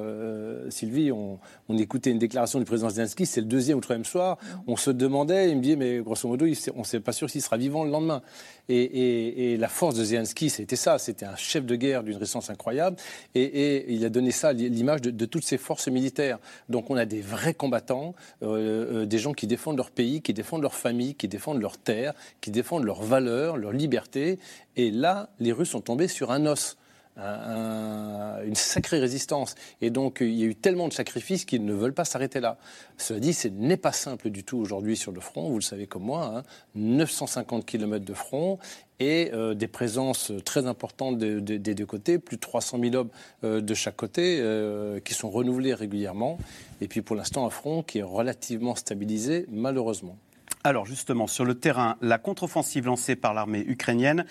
[0.71, 4.39] Sylvie, on, on, écoutait une déclaration du président Zelensky, c'est le deuxième ou troisième soir.
[4.67, 7.43] On se demandait, il me dit, mais grosso modo, on ne sait pas sûr s'il
[7.43, 8.23] sera vivant le lendemain.
[8.69, 10.99] Et, et, la force de Zelensky, c'était ça.
[10.99, 12.97] C'était un chef de guerre d'une résistance incroyable
[13.35, 16.39] et, il a donné ça, l'image de, toutes ces forces militaires.
[16.69, 20.35] Donc on a des vrais combattants, euh, euh, des gens qui défendent leur pays, qui
[20.35, 24.41] défendent leur famille, qui défendent leur terre, qui défendent leurs valeurs, leur liberté.
[24.75, 26.77] Et là, les Russes sont tombés sur un os
[27.17, 29.55] une sacrée résistance.
[29.83, 32.57] Et donc, il y a eu tellement de sacrifices qu'ils ne veulent pas s'arrêter là.
[32.97, 35.87] Cela dit, ce n'est pas simple du tout aujourd'hui sur le front, vous le savez
[35.87, 36.43] comme moi,
[36.75, 37.65] 950 hein.
[37.67, 38.59] km de front
[38.99, 43.11] et euh, des présences très importantes des deux côtés, plus de 300 000 hommes
[43.45, 46.39] euh, de chaque côté, euh, qui sont renouvelés régulièrement.
[46.81, 50.17] Et puis pour l'instant, un front qui est relativement stabilisé, malheureusement.
[50.65, 54.25] Alors justement, sur le terrain, la contre-offensive lancée par l'armée ukrainienne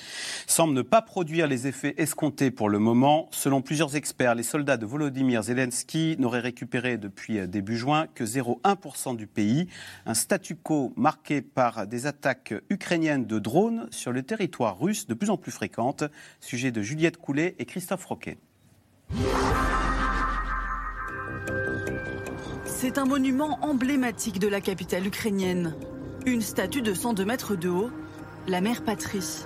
[0.48, 3.28] semble ne pas produire les effets escomptés pour le moment.
[3.32, 8.24] Selon plusieurs experts, les soldats de Volodymyr Zelensky n'auraient récupéré depuis euh, début juin que
[8.24, 9.68] 0,1% du pays,
[10.06, 15.14] un statu quo marqué par des attaques ukrainiennes de drones sur le territoire russe de
[15.14, 16.06] plus en plus fréquentes.
[16.40, 18.38] Sujet de Juliette Coulet et Christophe Roquet.
[22.66, 25.76] C'est un monument emblématique de la capitale ukrainienne.
[26.26, 27.90] Une statue de 102 mètres de haut,
[28.48, 29.46] la mère patrie.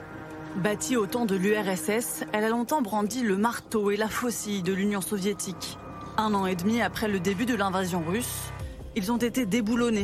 [0.57, 4.73] Bâtie au temps de l'URSS, elle a longtemps brandi le marteau et la faucille de
[4.73, 5.77] l'Union soviétique.
[6.17, 8.51] Un an et demi après le début de l'invasion russe,
[8.95, 10.03] ils ont été déboulonnés,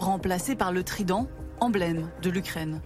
[0.00, 1.28] remplacés par le trident,
[1.60, 2.80] emblème de l'Ukraine.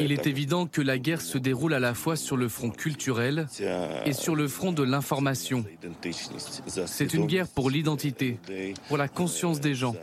[0.00, 3.46] Il est évident que la guerre se déroule à la fois sur le front culturel
[4.04, 5.64] et sur le front de l'information.
[6.86, 8.38] C'est une guerre pour l'identité,
[8.88, 9.94] pour la conscience des gens,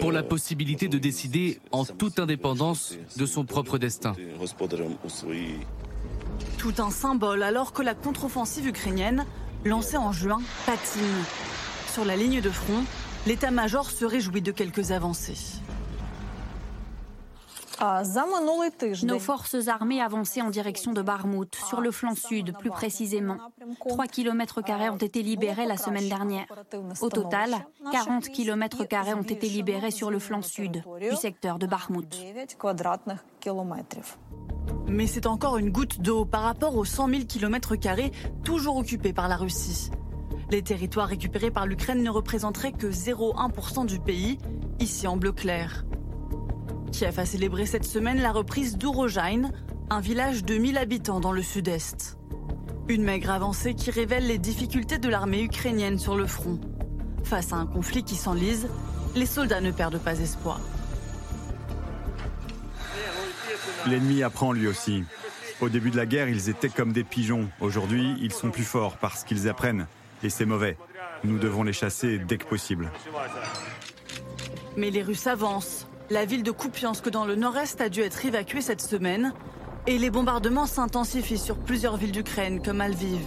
[0.00, 4.14] pour la possibilité de décider en toute indépendance de son propre destin.
[6.58, 9.24] Tout un symbole alors que la contre-offensive ukrainienne,
[9.64, 11.02] lancée en juin, patine.
[11.92, 12.84] Sur la ligne de front,
[13.26, 15.60] l'état-major se réjouit de quelques avancées.
[19.04, 23.38] Nos forces armées avançaient en direction de Barmout, sur le flanc sud plus précisément.
[23.86, 26.46] 3 km ont été libérés la semaine dernière.
[27.00, 28.84] Au total, 40 km
[29.16, 32.08] ont été libérés sur le flanc sud du secteur de Barmout.
[34.86, 37.74] Mais c'est encore une goutte d'eau par rapport aux 100 000 km
[38.42, 39.90] toujours occupés par la Russie.
[40.50, 44.38] Les territoires récupérés par l'Ukraine ne représenteraient que 0,1% du pays,
[44.80, 45.84] ici en bleu clair.
[46.92, 49.50] Kiev a célébré cette semaine la reprise d'Urojain,
[49.90, 52.18] un village de 1000 habitants dans le sud-est.
[52.88, 56.58] Une maigre avancée qui révèle les difficultés de l'armée ukrainienne sur le front.
[57.24, 58.68] Face à un conflit qui s'enlise,
[59.14, 60.60] les soldats ne perdent pas espoir.
[63.86, 65.04] L'ennemi apprend lui aussi.
[65.60, 67.48] Au début de la guerre, ils étaient comme des pigeons.
[67.60, 69.86] Aujourd'hui, ils sont plus forts parce qu'ils apprennent.
[70.22, 70.76] Et c'est mauvais.
[71.24, 72.90] Nous devons les chasser dès que possible.
[74.76, 75.87] Mais les Russes avancent.
[76.10, 79.34] La ville de Kupiansk dans le nord-est a dû être évacuée cette semaine
[79.86, 83.20] et les bombardements s'intensifient sur plusieurs villes d'Ukraine comme Alviv.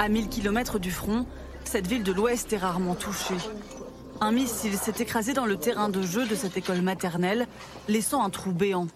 [0.00, 1.24] À 1000 km du front,
[1.62, 3.36] cette ville de l'ouest est rarement touchée.
[4.20, 7.46] Un missile s'est écrasé dans le terrain de jeu de cette école maternelle,
[7.86, 8.88] laissant un trou béant.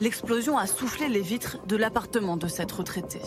[0.00, 3.22] L'explosion a soufflé les vitres de l'appartement de cette retraitée.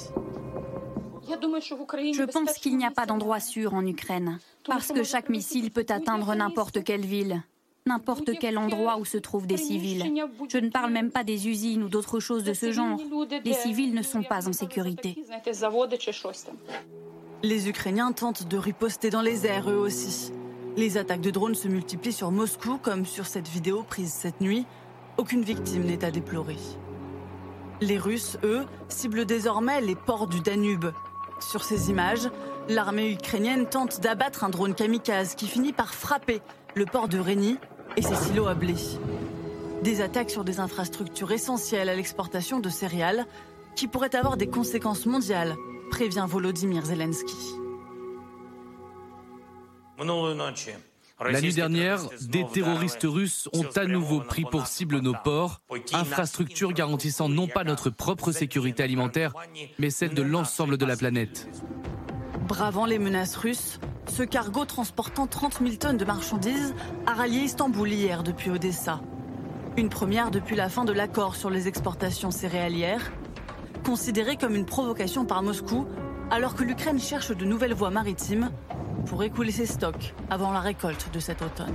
[1.30, 5.86] Je pense qu'il n'y a pas d'endroit sûr en Ukraine, parce que chaque missile peut
[5.88, 7.42] atteindre n'importe quelle ville
[7.88, 10.12] n'importe quel endroit où se trouvent des civils.
[10.50, 13.00] Je ne parle même pas des usines ou d'autres choses de ce genre.
[13.44, 15.16] Les civils ne sont pas en sécurité.
[17.44, 20.32] Les Ukrainiens tentent de riposter dans les airs eux aussi.
[20.78, 24.66] Les attaques de drones se multiplient sur Moscou comme sur cette vidéo prise cette nuit.
[25.18, 26.58] Aucune victime n'est à déplorer.
[27.82, 30.86] Les Russes, eux, ciblent désormais les ports du Danube.
[31.40, 32.30] Sur ces images,
[32.70, 36.42] l'armée ukrainienne tente d'abattre un drone kamikaze qui finit par frapper
[36.76, 37.58] le port de Rény
[37.98, 38.76] et ses silos à blé.
[39.84, 43.26] Des attaques sur des infrastructures essentielles à l'exportation de céréales
[43.76, 45.56] qui pourraient avoir des conséquences mondiales,
[45.90, 47.36] prévient Volodymyr Zelensky.
[51.30, 55.62] La nuit dernière, des terroristes russes ont à nouveau pris pour cible nos ports,
[55.94, 59.34] infrastructures garantissant non pas notre propre sécurité alimentaire,
[59.78, 61.48] mais celle de l'ensemble de la planète.
[62.48, 63.80] Bravant les menaces russes,
[64.12, 69.00] ce cargo transportant 30 000 tonnes de marchandises a rallié Istanbul hier depuis Odessa.
[69.78, 73.10] Une première depuis la fin de l'accord sur les exportations céréalières,
[73.86, 75.88] considérée comme une provocation par Moscou,
[76.30, 78.52] alors que l'Ukraine cherche de nouvelles voies maritimes
[79.06, 81.74] pour écouler ses stocks avant la récolte de cet automne.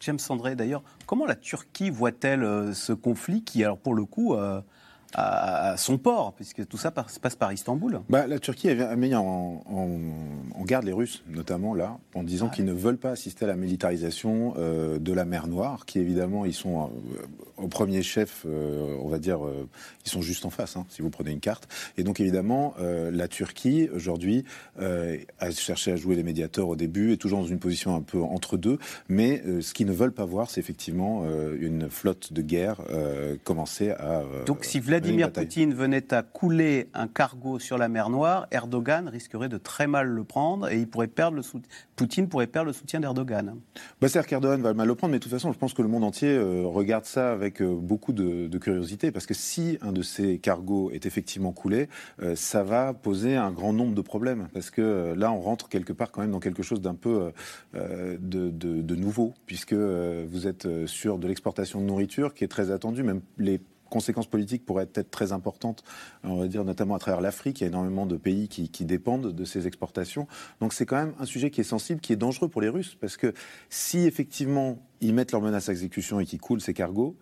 [0.00, 4.34] James Sandré, d'ailleurs, comment la Turquie voit-elle euh, ce conflit qui, alors pour le coup,
[4.34, 4.62] euh,
[5.14, 8.00] à, son port, puisque tout ça passe, par Istanbul.
[8.08, 9.62] Bah, la Turquie a mis en,
[10.64, 14.54] garde les Russes, notamment là, en disant qu'ils ne veulent pas assister à la militarisation
[14.58, 17.22] euh, de la mer Noire, qui évidemment, ils sont euh,
[17.56, 19.38] au premier chef, euh, on va dire,
[20.04, 21.68] ils sont juste en face, hein, si vous prenez une carte.
[21.96, 24.44] Et donc évidemment, la Turquie, aujourd'hui,
[24.78, 28.20] a cherché à jouer les médiateurs au début, est toujours dans une position un peu
[28.20, 28.78] entre deux,
[29.08, 31.24] mais ce qu'ils ne veulent pas voir, c'est effectivement
[31.58, 32.80] une flotte de guerre
[33.44, 34.22] commencer à...
[34.46, 39.48] donc si Vladimir Poutine venait à couler un cargo sur la mer Noire, Erdogan risquerait
[39.48, 41.42] de très mal le prendre et il pourrait perdre le
[41.96, 43.56] Poutine pourrait perdre le soutien d'Erdogan.
[44.00, 45.88] Bah, C'est-à-dire qu'Erdogan va mal le prendre, mais de toute façon, je pense que le
[45.88, 50.02] monde entier euh, regarde ça avec euh, beaucoup de, curiosité, parce que si un de
[50.02, 51.88] ces cargos est effectivement coulé,
[52.22, 55.92] euh, ça va poser un grand nombre de problèmes, parce que là, on rentre quelque
[55.92, 57.32] part quand même dans quelque chose d'un peu
[57.74, 58.18] de,
[58.50, 63.20] de, nouveau, puisque vous êtes sur de l'exportation de nourriture qui est très attendue, même
[63.38, 65.84] les conséquences politiques pourraient être très importantes,
[66.24, 67.60] on va dire notamment à travers l'Afrique.
[67.60, 70.26] Il y a énormément de pays qui, dépendent de ces exportations.
[70.60, 72.96] Donc c'est quand même un sujet qui est sensible, qui est dangereux pour les Russes,
[73.00, 73.32] parce que
[73.68, 77.16] si effectivement ils mettent leurs menaces à exécution et qu'ils coulent ces cargos,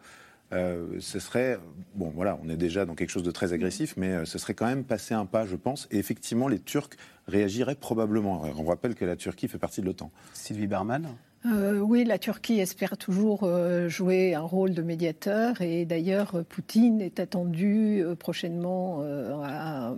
[0.52, 1.58] euh, ce serait,
[1.94, 4.54] bon voilà, on est déjà dans quelque chose de très agressif, mais euh, ce serait
[4.54, 5.88] quand même passer un pas, je pense.
[5.90, 6.90] Et effectivement, les Turcs
[7.26, 8.42] réagiraient probablement.
[8.56, 10.10] On rappelle que la Turquie fait partie de l'OTAN.
[10.32, 11.08] Sylvie Berman
[11.46, 15.60] euh, oui, la Turquie espère toujours euh, jouer un rôle de médiateur.
[15.60, 19.02] Et d'ailleurs Poutine est attendu euh, prochainement
[19.42, 19.94] à,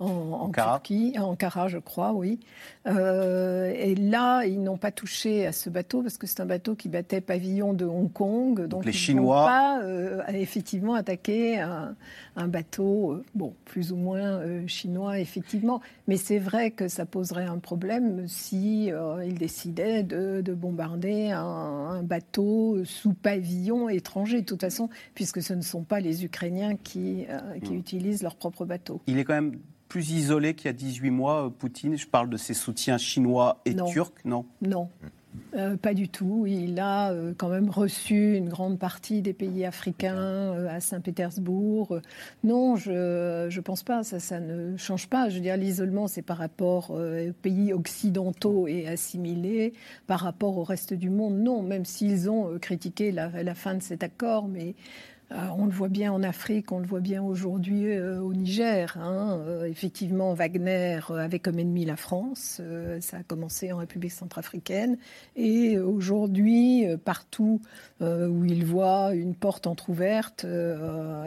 [0.00, 2.38] en, Turquie, à Ankara, je crois, oui.
[2.86, 6.74] Euh, et là, ils n'ont pas touché à ce bateau parce que c'est un bateau
[6.74, 8.66] qui battait pavillon de Hong Kong.
[8.66, 9.40] Donc, les ils Chinois.
[9.40, 11.96] n'ont pas euh, effectivement attaqué un,
[12.36, 15.80] un bateau, euh, bon, plus ou moins chinois, effectivement.
[16.06, 18.90] Mais c'est vrai que ça poserait un problème si
[19.24, 24.40] ils décidaient de, de bombarder un, un bateau sous pavillon étranger.
[24.40, 27.76] De toute façon, puisque ce ne sont pas les Ukrainiens qui, euh, qui Mm.
[27.78, 29.00] utilisent leur propre bateau.
[29.06, 29.58] Il est quand même
[29.88, 31.96] plus isolé qu'il y a 18 mois, euh, Poutine.
[31.96, 33.86] Je parle de ses soutiens chinois et Non.
[33.86, 34.44] turcs, non?
[34.62, 34.88] Non.
[35.54, 36.46] Euh, pas du tout.
[36.46, 42.00] Il a euh, quand même reçu une grande partie des pays africains euh, à Saint-Pétersbourg.
[42.44, 42.90] Non, je
[43.54, 44.02] ne pense pas.
[44.02, 45.28] Ça, ça ne change pas.
[45.28, 49.74] Je veux dire, l'isolement, c'est par rapport aux pays occidentaux et assimilés,
[50.06, 51.38] par rapport au reste du monde.
[51.38, 54.74] Non, même s'ils ont critiqué la, la fin de cet accord, mais
[55.30, 58.96] on le voit bien en Afrique, on le voit bien aujourd'hui euh, au Niger.
[59.00, 59.38] hein.
[59.46, 62.60] Euh, effectivement, Wagner euh, avait comme ennemi la France.
[63.00, 64.96] Ça a commencé en République centrafricaine.
[65.36, 67.60] Et aujourd'hui, partout
[68.00, 70.44] où ils voient une porte entr'ouverte,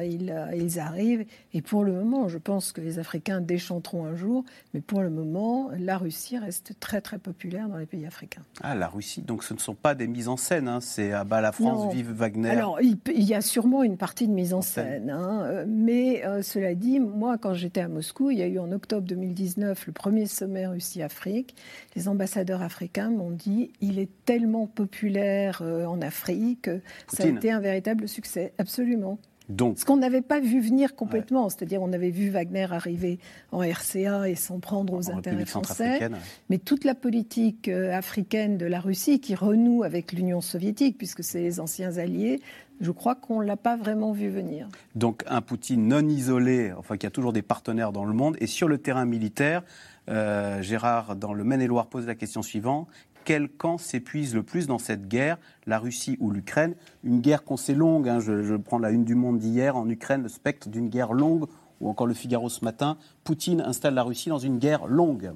[0.01, 1.25] ils, ils arrivent.
[1.53, 4.43] Et pour le moment, je pense que les Africains déchanteront un jour.
[4.73, 8.41] Mais pour le moment, la Russie reste très très populaire dans les pays africains.
[8.61, 9.21] Ah, la Russie.
[9.21, 10.67] Donc ce ne sont pas des mises en scène.
[10.67, 10.79] hein.
[10.81, 11.89] C'est ah bah, la France, Non.
[11.89, 12.49] vive Wagner.
[12.49, 15.09] Alors, il, il y a sûrement une partie de mise en scène.
[15.09, 18.71] hein, mais euh, cela dit, moi, quand j'étais à Moscou, il y a eu en
[18.71, 21.55] octobre 2019 le premier sommet Russie-Afrique.
[21.95, 26.69] Les ambassadeurs africains m'ont dit il est tellement populaire euh, en Afrique,
[27.07, 28.53] ça a été un véritable succès.
[28.57, 29.17] Absolument.
[29.49, 33.19] Donc, Ce qu'on n'avait pas vu venir complètement, c'est-à-dire on avait vu Wagner arriver
[33.51, 36.09] en RCA et s'en prendre aux en intérêts français.
[36.49, 41.23] Mais toute la politique euh, africaine de la Russie qui renoue avec l'Union soviétique, puisque
[41.23, 42.39] c'est les anciens alliés,
[42.81, 44.67] je crois qu'on ne l'a pas vraiment vu venir.
[44.95, 48.35] Donc un Poutine non isolé, enfin qui a toujours des partenaires dans le monde.
[48.39, 49.63] Et sur le terrain militaire,
[50.09, 52.87] euh, Gérard, dans le Maine-et-Loire, pose la question suivante.
[53.23, 56.73] Quel camp s'épuise le plus dans cette guerre, la Russie ou l'Ukraine?
[57.03, 59.87] Une guerre qu'on sait longue, hein, je, je prends la une du monde d'hier, en
[59.87, 61.45] Ukraine, le spectre d'une guerre longue,
[61.81, 65.33] ou encore le Figaro ce matin, Poutine installe la Russie dans une guerre longue.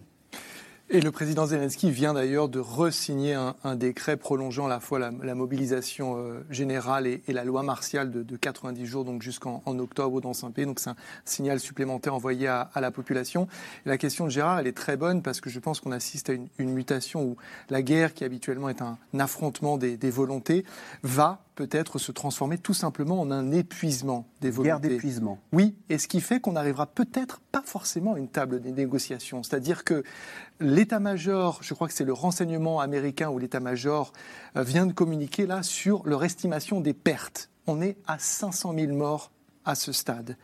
[0.92, 5.00] Et le président Zelensky vient d'ailleurs de resigner un, un décret prolongeant à la fois
[5.00, 9.64] la, mobilisation euh, générale et, et la loi martiale de, de 90 jours, donc jusqu'en
[9.66, 10.68] en octobre dans saint pays.
[10.68, 13.48] Donc c'est un signal supplémentaire envoyé à, à la population.
[13.88, 16.34] La question de Gérard, elle est très bonne parce que je pense qu'on assiste à
[16.34, 17.38] une, une mutation où
[17.72, 20.66] la guerre, qui habituellement est un affrontement des, des volontés,
[21.02, 24.70] va peut-être se transformer tout simplement en un épuisement des volontés.
[24.70, 25.40] Guerre d'épuisement.
[25.54, 29.42] Oui, et ce qui fait qu'on n'arrivera peut-être pas forcément à une table des négociations.
[29.44, 30.04] C'est-à-dire que
[30.60, 34.14] l'état-major, je crois que c'est le renseignement américain ou l'état-major,
[34.58, 37.50] euh, vient de communiquer là sur leur estimation des pertes.
[37.68, 39.32] On est à 500 000 morts
[39.66, 40.38] à ce stade.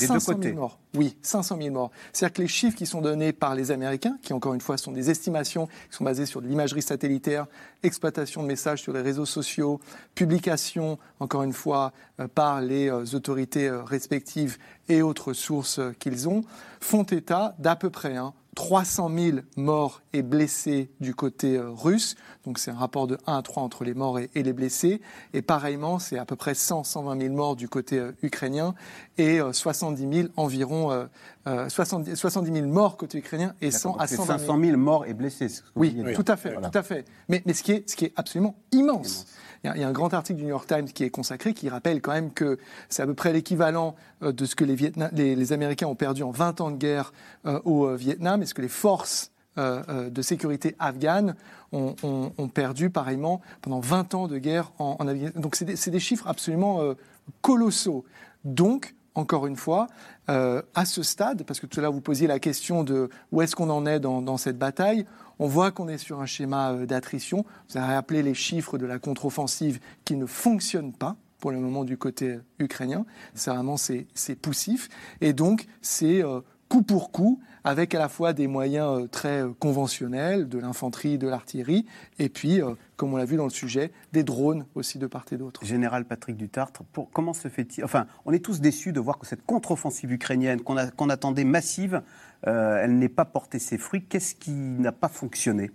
[0.00, 0.52] Des deux 500 000 côtés.
[0.52, 0.78] morts.
[0.94, 1.90] Oui, 500 000 morts.
[2.12, 4.90] C'est-à-dire que les chiffres qui sont donnés par les Américains, qui encore une fois sont
[4.90, 7.46] des estimations qui sont basées sur de l'imagerie satellitaire,
[7.84, 9.80] exploitation de messages sur les réseaux sociaux,
[10.16, 14.58] publication, encore une fois, euh, par les euh, autorités euh, respectives
[14.88, 16.42] et autres sources qu'ils ont,
[16.80, 22.16] font état d'à peu près hein, 300 000 morts et blessés du côté euh, russe.
[22.46, 25.00] Donc c'est un rapport de 1 à 3 entre les morts et, et les blessés.
[25.34, 28.74] Et pareillement, c'est à peu près 100, 120 000 morts du côté euh, ukrainien
[29.18, 31.04] et euh, 70 000 environ, euh,
[31.46, 34.46] euh, 70, 70 000 morts côté ukrainien et 100 D'accord, à donc c'est 120 000.
[34.48, 35.48] 500 000 morts et blessés.
[35.50, 36.14] ce que Oui, dire.
[36.16, 36.70] tout à fait, Voilà.
[36.70, 37.04] tout à fait.
[37.28, 39.26] Mais, mais ce, qui est, ce qui est absolument immense.
[39.74, 42.00] Il y a un grand article du New York Times qui est consacré, qui rappelle
[42.00, 42.58] quand même que
[42.88, 46.60] c'est à peu près l'équivalent euh, de ce que les, Américains ont perdu en 20
[46.60, 47.12] ans de guerre
[47.46, 51.34] euh, au euh, Vietnam, et ce que les forces de sécurité afghanes
[51.72, 55.40] ont, perdu pareillement pendant 20 ans de guerre en, Afghanistan.
[55.40, 56.94] Donc c'est des, chiffres absolument
[57.40, 58.04] colossaux.
[58.44, 59.86] Donc, encore une fois,
[60.28, 63.56] à ce stade, parce que tout à l'heure vous posiez la question de où est-ce
[63.56, 65.06] qu'on en est dans cette bataille,
[65.38, 67.44] on voit qu'on est sur un schéma euh, d'attrition.
[67.68, 71.84] Vous avez rappelé les chiffres de la contre-offensive qui ne fonctionnent pas pour le moment
[71.84, 73.04] du côté euh, ukrainien.
[73.34, 74.06] C'est vraiment c'est
[74.40, 74.88] poussif
[75.20, 80.48] et donc c'est euh, coup pour coup avec à la fois des moyens très conventionnels,
[80.48, 81.84] de l'infanterie, de l'artillerie,
[82.20, 82.60] et puis,
[82.96, 85.64] comme on l'a vu dans le sujet, des drones aussi de part et d'autre.
[85.64, 89.26] Général Patrick Dutartre, pour, comment se fait-il Enfin, on est tous déçus de voir que
[89.26, 92.02] cette contre-offensive ukrainienne qu'on attendait massive,
[92.46, 94.04] euh, elle n'est pas porté ses fruits.
[94.04, 95.70] Qu'est-ce qui n'a pas fonctionné?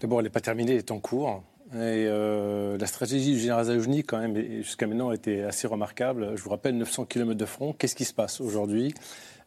[0.00, 1.42] D'abord, elle n'est pas terminée, elle est en cours.
[1.74, 6.32] Et euh, la stratégie du général Zaloujny, quand même, jusqu'à maintenant, a été assez remarquable.
[6.34, 7.74] Je vous rappelle, 900 km de front.
[7.74, 8.94] Qu'est-ce qui se passe aujourd'hui?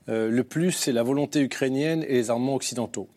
[0.10, 3.08] Euh, Le plus, c'est la volonté ukrainienne et les armements occidentaux.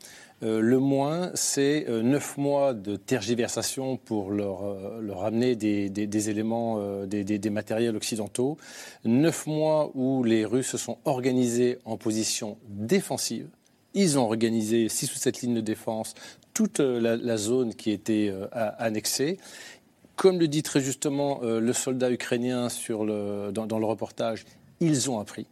[0.45, 7.51] Le moins, c'est neuf mois de tergiversation pour leur, leur amener des, éléments, des, des,
[7.51, 8.59] matériels occidentaux.
[9.05, 13.49] Neuf mois où les Russes se sont organisés en position défensive.
[13.95, 16.15] Ils ont organisé six ou sept lignes de défense,
[16.53, 19.39] toute la, zone qui était annexée.
[20.17, 24.45] Comme le dit très justement le soldat ukrainien le, dans le reportage,
[24.81, 25.47] ils ont appris.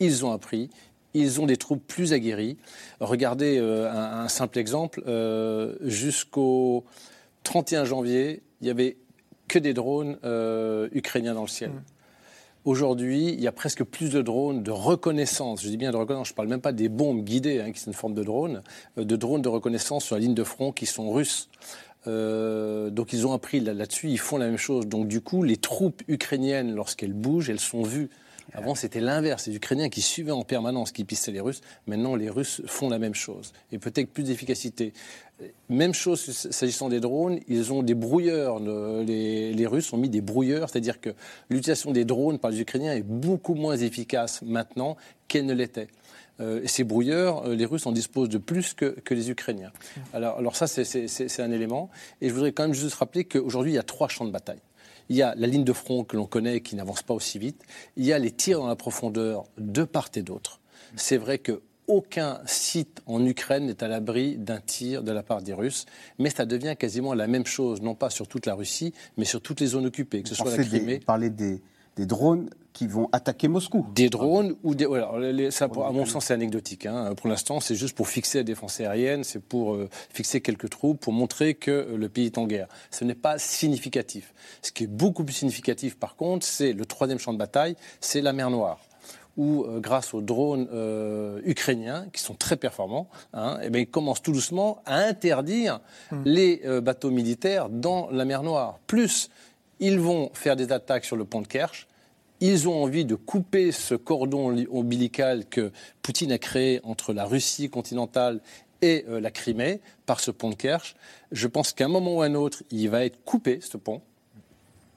[0.00, 0.70] Ils ont appris.
[1.16, 2.58] Ils ont des troupes plus aguerries.
[3.00, 5.02] Regardez euh, un, simple exemple.
[5.06, 6.84] Euh, jusqu'au
[7.42, 8.98] 31 janvier, il n'y avait
[9.48, 11.70] que des drones euh, ukrainiens dans le ciel.
[11.70, 11.82] Mmh.
[12.66, 15.62] Aujourd'hui, il y a presque plus de drones de reconnaissance.
[15.62, 17.80] Je dis bien de reconnaissance, je ne parle même pas des bombes guidées, hein, qui
[17.80, 18.62] sont une forme de drone,
[18.98, 21.48] de drones de reconnaissance sur la ligne de front qui sont russes.
[22.04, 24.86] donc ils ont appris là-dessus, ils font la même chose.
[24.86, 28.10] Donc du coup, les troupes ukrainiennes, lorsqu'elles bougent, elles sont vues.
[28.56, 29.46] Avant, c'était l'inverse.
[29.46, 31.60] Les Ukrainiens qui suivaient en permanence, qui pissaient les Russes.
[31.86, 33.52] Maintenant, les Russes font la même chose.
[33.70, 34.94] Et peut-être plus d'efficacité.
[35.68, 38.58] Même chose s'agissant des drones, ils ont des brouilleurs.
[38.58, 41.10] Les, les Russes ont mis des brouilleurs, c'est-à-dire que
[41.50, 44.96] l'utilisation des drones par les Ukrainiens est beaucoup moins efficace maintenant
[45.28, 45.88] qu'elle ne l'était.
[46.40, 49.72] Euh, ces brouilleurs, euh, les Russes en disposent de plus que, que les Ukrainiens.
[50.12, 51.90] Alors, alors ça, c'est un élément.
[52.20, 54.60] Et je voudrais quand même juste rappeler qu'aujourd'hui, il y a trois champs de bataille.
[55.08, 57.62] Il y a la ligne de front que l'on connaît qui n'avance pas aussi vite.
[57.96, 60.60] Il y a les tirs dans la profondeur de part et d'autre.
[60.96, 65.42] C'est vrai que aucun site en Ukraine n'est à l'abri d'un tir de la part
[65.42, 65.86] des Russes,
[66.18, 69.40] mais ça devient quasiment la même chose, non pas sur toute la Russie, mais sur
[69.40, 70.98] toutes les zones occupées, que ce soit la Crimée.
[70.98, 71.62] parler des,
[71.96, 73.86] des drones qui vont attaquer Moscou.
[73.94, 75.50] Des drones ou des.
[75.50, 76.84] ça, à mon sens, c'est anecdotique.
[76.84, 77.14] Hein.
[77.16, 81.00] Pour l'instant, c'est juste pour fixer la défense aérienne, c'est pour euh, fixer quelques troupes,
[81.00, 82.68] pour montrer que euh, le pays est en guerre.
[82.90, 84.34] Ce n'est pas significatif.
[84.60, 88.20] Ce qui est beaucoup plus significatif, par contre, c'est le troisième champ de bataille, c'est
[88.20, 88.78] la mer Noire
[89.38, 90.68] où, euh, grâce aux drones
[91.44, 96.22] ukrainiens, qui sont très performants, hein, eh bien, ils commencent tout doucement à interdire hmm.
[96.26, 98.78] les bateaux militaires dans la mer Noire.
[98.86, 99.30] Plus,
[99.80, 101.86] ils vont faire des attaques sur le pont de Kerch.
[102.40, 105.72] Ils ont envie de couper ce cordon ombilical que
[106.02, 108.40] Poutine a créé entre la Russie continentale
[108.82, 110.96] et euh, la Crimée par ce pont de Kerch.
[111.32, 114.02] Je pense qu'à un moment ou à un autre, il va être coupé, ce pont.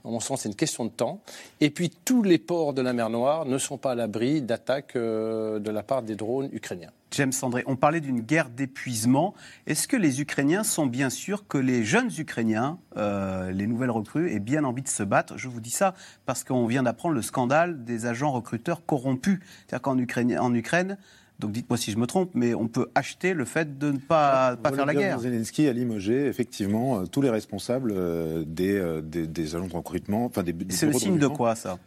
[0.04, 1.22] En mon sens, c'est une question de temps.
[1.62, 4.96] Et puis, tous les ports de la mer Noire ne sont pas à l'abri d'attaques
[4.96, 6.92] euh, de la part des drones ukrainiens.
[7.12, 9.34] James André, on parlait d'une guerre d'épuisement.
[9.66, 14.32] Est-ce que les Ukrainiens sont bien sûrs que les jeunes Ukrainiens, euh, les nouvelles recrues,
[14.32, 15.38] aient bien envie de se battre?
[15.38, 15.96] Je vous dis ça
[16.26, 19.40] parce qu'on vient d'apprendre le scandale des agents recruteurs corrompus.
[19.68, 20.98] C'est-à-dire qu'en Ukraine, en Ukraine
[21.40, 24.58] donc dites-moi si je me trompe, mais on peut acheter le fait de ne pas,
[24.58, 25.20] pas faire la guerre.
[25.20, 30.26] Zelensky a limogé effectivement euh, tous les responsables euh, des, des, agents de recrutement.
[30.26, 31.80] Enfin, des, C'est le signe de quoi ça?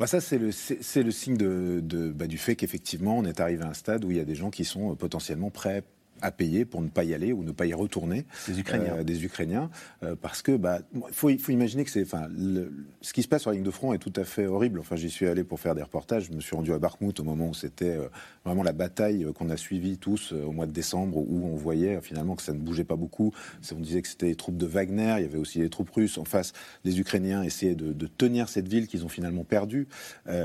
[0.00, 3.74] Bah ça, c'est le, signe de, bah, du fait qu'effectivement, on est arrivé à un
[3.74, 5.84] stade où il y a des gens qui sont potentiellement prêts
[6.22, 8.24] à payer pour ne pas y aller ou ne pas y retourner.
[8.46, 8.94] Des Ukrainiens.
[8.94, 9.70] Euh, des Ukrainiens
[10.02, 10.80] euh, parce que, bah,
[11.12, 12.28] faut, faut imaginer que c'est, enfin,
[13.00, 14.80] ce qui se passe sur la ligne de front est tout à fait horrible.
[14.80, 16.26] Enfin, j'y suis allé pour faire des reportages.
[16.30, 18.08] Je me suis rendu à Bakhmut au moment où c'était euh,
[18.44, 22.36] vraiment la bataille qu'on a suivie tous au mois de décembre, où on voyait finalement
[22.36, 23.32] que ça ne bougeait pas beaucoup.
[23.72, 25.14] On disait que c'était les troupes de Wagner.
[25.18, 26.52] Il y avait aussi les troupes russes en face.
[26.84, 29.88] Les Ukrainiens essayaient de, de tenir cette ville qu'ils ont finalement perdue,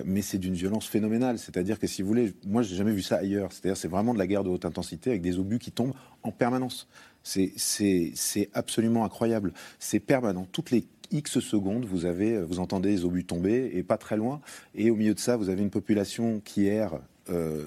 [0.05, 1.39] mais c'est d'une violence phénoménale.
[1.39, 3.51] C'est-à-dire que si vous voulez, moi, j'ai jamais vu ça ailleurs.
[3.51, 6.31] C'est-à-dire, c'est vraiment de la guerre de haute intensité avec des obus qui tombent en
[6.31, 6.87] permanence.
[7.23, 9.51] C'est absolument incroyable.
[9.79, 10.47] C'est permanent.
[10.51, 14.41] Toutes les X secondes, vous, avez, vous entendez les obus tomber, et pas très loin.
[14.75, 16.99] Et au milieu de ça, vous avez une population qui erre.
[17.31, 17.63] Euh,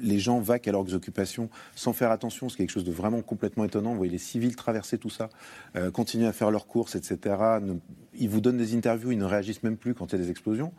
[0.00, 3.66] les gens vaquent à leurs occupations sans faire attention, c'est quelque chose de vraiment complètement
[3.66, 3.90] étonnant.
[3.90, 5.28] Vous voyez les civils traverser tout ça,
[5.76, 7.36] euh, continuer à faire leurs courses, etc.
[8.14, 10.30] ils vous donnent des interviews, ils ne réagissent même plus quand il y a des
[10.30, 10.72] explosions.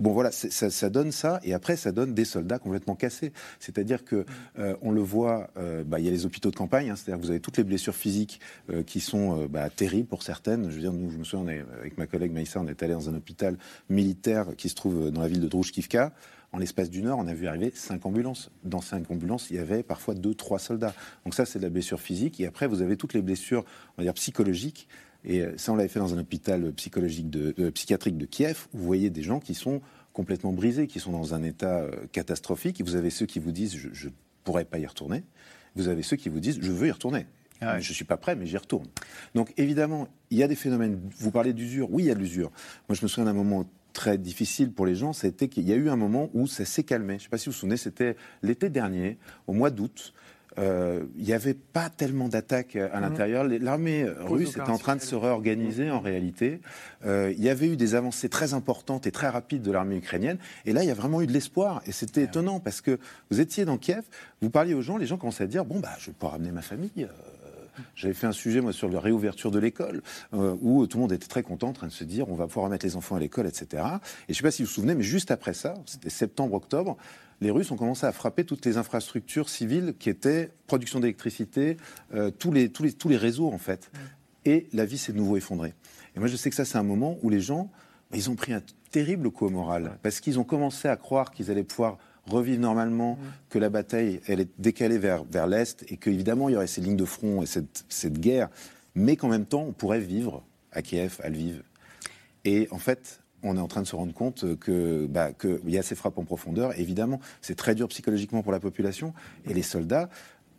[0.00, 3.32] Bon voilà, ça, donne ça, et après ça donne des soldats complètement cassés.
[3.60, 4.26] C'est-à-dire que
[4.58, 7.20] euh, on le voit, euh, bah, il y a les hôpitaux de campagne, hein, c'est-à-dire
[7.20, 8.40] que vous avez toutes les blessures physiques
[8.70, 10.68] euh, qui sont bah, terribles pour certaines.
[10.70, 13.08] Je veux dire, nous, je me souviens, avec ma collègue Maïssa, on est allé dans
[13.08, 13.56] un hôpital
[13.88, 16.12] militaire qui se trouve dans la ville de Drouchkivka.
[16.52, 18.50] En l'espace d'une heure, on a vu arriver cinq ambulances.
[18.62, 20.94] Dans cinq ambulances, il y avait parfois deux, trois soldats.
[21.24, 22.40] Donc ça, c'est de la blessure physique.
[22.40, 23.64] Et après, vous avez toutes les blessures,
[23.96, 24.88] on va dire psychologiques
[25.24, 28.66] et euh, ça, on l'avait fait dans un hôpital psychologique de, euh, psychiatrique de Kiev,
[28.72, 29.80] où vous voyez des gens qui sont
[30.12, 32.80] complètement brisés, qui sont dans un état euh, catastrophique.
[32.80, 34.12] Et vous avez ceux qui vous disent je ne
[34.44, 35.24] pourrais pas y retourner.
[35.74, 37.26] Vous avez ceux qui vous disent je veux y retourner.
[37.60, 38.86] Ah je ne suis pas prêt, mais j'y retourne.
[39.34, 41.00] Donc évidemment, il y a des phénomènes.
[41.18, 41.88] Vous parlez d'usure.
[41.90, 42.50] Oui, il y a de l'usure.
[42.88, 43.64] Moi, je me souviens d'un moment
[43.94, 46.82] très difficile pour les gens, c'était qu'il y a eu un moment où ça s'est
[46.82, 47.14] calmé.
[47.14, 50.12] Je ne sais pas si vous vous souvenez, c'était l'été dernier, au mois d'août.
[50.58, 53.44] Il n'y avait pas tellement d'attaques à l'intérieur.
[53.44, 56.60] L'armée russe était en train de se réorganiser en réalité.
[57.04, 60.38] il y avait eu des avancées très importantes et très rapides de l'armée ukrainienne.
[60.66, 61.82] Et là, il y a vraiment eu de l'espoir.
[61.86, 62.98] Et c'était étonnant parce que
[63.30, 64.02] vous étiez dans Kiev,
[64.42, 66.52] vous parliez aux gens, les gens commençaient à dire bon, bah, je vais pouvoir ramener
[66.52, 67.08] ma famille.
[67.96, 70.02] J'avais fait un sujet, moi, sur la réouverture de l'école,
[70.32, 72.46] euh, où tout le monde était très content, en train de se dire on va
[72.46, 73.66] pouvoir remettre les enfants à l'école, etc.
[73.72, 73.78] Et
[74.28, 76.96] je ne sais pas si vous vous souvenez, mais juste après ça, c'était septembre-octobre,
[77.40, 81.76] les Russes ont commencé à frapper toutes les infrastructures civiles qui étaient production d'électricité,
[82.14, 83.90] euh, tous, les, tous, les, tous les réseaux, en fait.
[84.44, 85.74] Et la vie s'est de nouveau effondrée.
[86.16, 87.70] Et moi, je sais que ça, c'est un moment où les gens,
[88.10, 91.30] bah, ils ont pris un terrible coup au moral, parce qu'ils ont commencé à croire
[91.32, 93.18] qu'ils allaient pouvoir revivre normalement, mm.
[93.50, 96.80] que la bataille, elle est décalée vers, vers l'Est, et qu'évidemment, il y aurait ces
[96.80, 98.48] lignes de front et cette, cette guerre,
[98.94, 101.62] mais qu'en même temps, on pourrait vivre à Kiev, à Lviv.
[102.44, 105.82] Et en fait, on est en train de se rendre compte bah, qu'il y a
[105.82, 106.78] ces frappes en profondeur.
[106.78, 109.14] Évidemment, c'est très dur psychologiquement pour la population.
[109.48, 110.08] Et les soldats,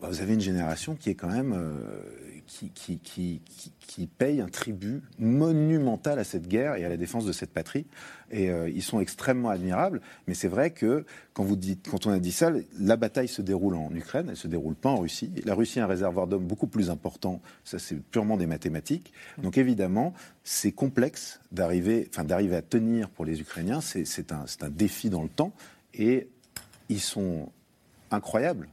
[0.02, 5.02] bah, vous avez une génération qui est quand même euh, qui, qui, payent un tribut
[5.20, 7.86] monumental à cette guerre et à la défense de cette patrie.
[8.32, 10.02] Et euh, ils sont extrêmement admirables.
[10.28, 11.46] Mais c'est vrai que quand,
[12.06, 14.98] on a dit ça, la bataille se déroule en Ukraine, elle se déroule pas en
[14.98, 15.32] Russie.
[15.44, 17.42] La Russie a un réservoir d'hommes beaucoup plus important.
[17.64, 19.14] Ça, c'est purement des mathématiques.
[19.42, 23.82] Donc évidemment, c'est complexe d'arriver, enfin, à tenir pour les Ukrainiens.
[23.82, 25.54] C'est un, un défi dans le temps.
[25.94, 26.30] Et
[26.90, 27.50] ils sont
[28.12, 28.68] incroyables.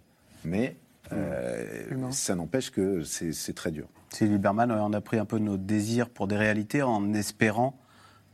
[0.45, 0.77] Mais
[1.13, 3.87] euh, ça n'empêche que c'est très dur.
[4.11, 7.79] Sylvie Berman, on a pris un peu nos désirs pour des réalités en espérant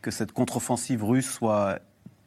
[0.03, 1.81] que cette contre-offensive russe soit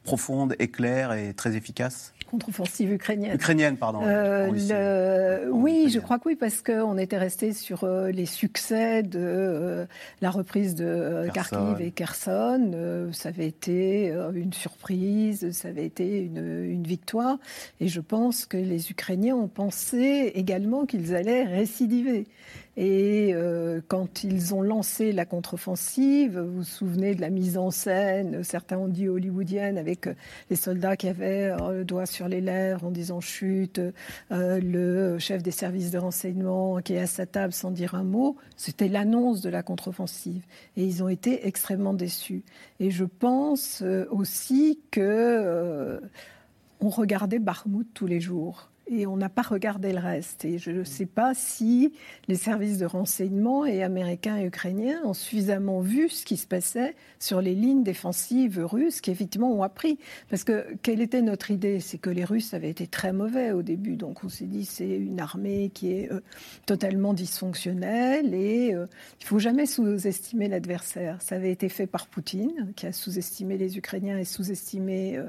[0.04, 3.34] profonde, éclair et très efficace contre-offensive ukrainienne.
[3.34, 4.00] Ukrainienne, pardon.
[4.04, 9.20] Euh, oui, je crois que oui, parce qu'on était resté sur euh, les succès de
[9.20, 9.84] euh,
[10.22, 13.10] la reprise de Kharkiv et Kherson.
[13.12, 17.36] ça avait été une surprise, ça avait été une, une, victoire.
[17.80, 22.26] Et je pense que les Ukrainiens ont pensé également qu'ils allaient récidiver.
[22.76, 27.70] Et euh, quand ils ont lancé la contre-offensive, vous vous souvenez de la mise en
[27.70, 30.14] scène, certains ont dit hollywoodienne, avec euh,
[30.48, 33.80] les soldats qui avaient euh, le doigt sur les lèvres en disant chute,
[34.30, 38.36] le chef des services de renseignement qui est à sa table sans dire un mot,
[38.56, 40.42] c'était l'annonce de la contre-offensive.
[40.76, 42.42] Et ils ont été extrêmement déçus.
[42.80, 46.00] Et je pense aussi que
[46.80, 50.44] on regardait Barmouth tous les jours et on n'a pas regardé le reste.
[50.44, 51.92] Et je ne sais pas si
[52.28, 56.94] les services de renseignement et américains et ukrainiens ont suffisamment vu ce qui se passait
[57.18, 59.98] sur les lignes défensives russes qui effectivement ont appris.
[60.28, 61.80] Parce que quelle était notre idée?
[61.80, 63.96] C'est que les Russes avaient été très mauvais au début.
[63.96, 66.20] Donc on s'est dit c'est une armée qui est euh,
[66.66, 68.86] totalement dysfonctionnelle et euh,
[69.20, 71.20] il faut jamais sous-estimer l'adversaire.
[71.22, 75.20] Ça avait été fait par Poutine qui a sous-estimé les Ukrainiens et sous-estimé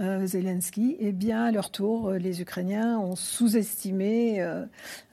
[0.00, 0.96] euh, Zelensky.
[1.00, 4.64] Et bien à leur tour, les Ukrainiens ont sous-estimé euh,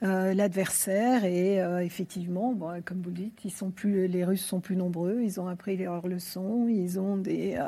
[0.02, 2.54] euh, l'adversaire et euh, effectivement,
[2.84, 5.76] comme vous le dites, ils sont plus, les Russes sont plus nombreux, ils ont appris
[5.76, 7.58] leurs leçons, ils ont des,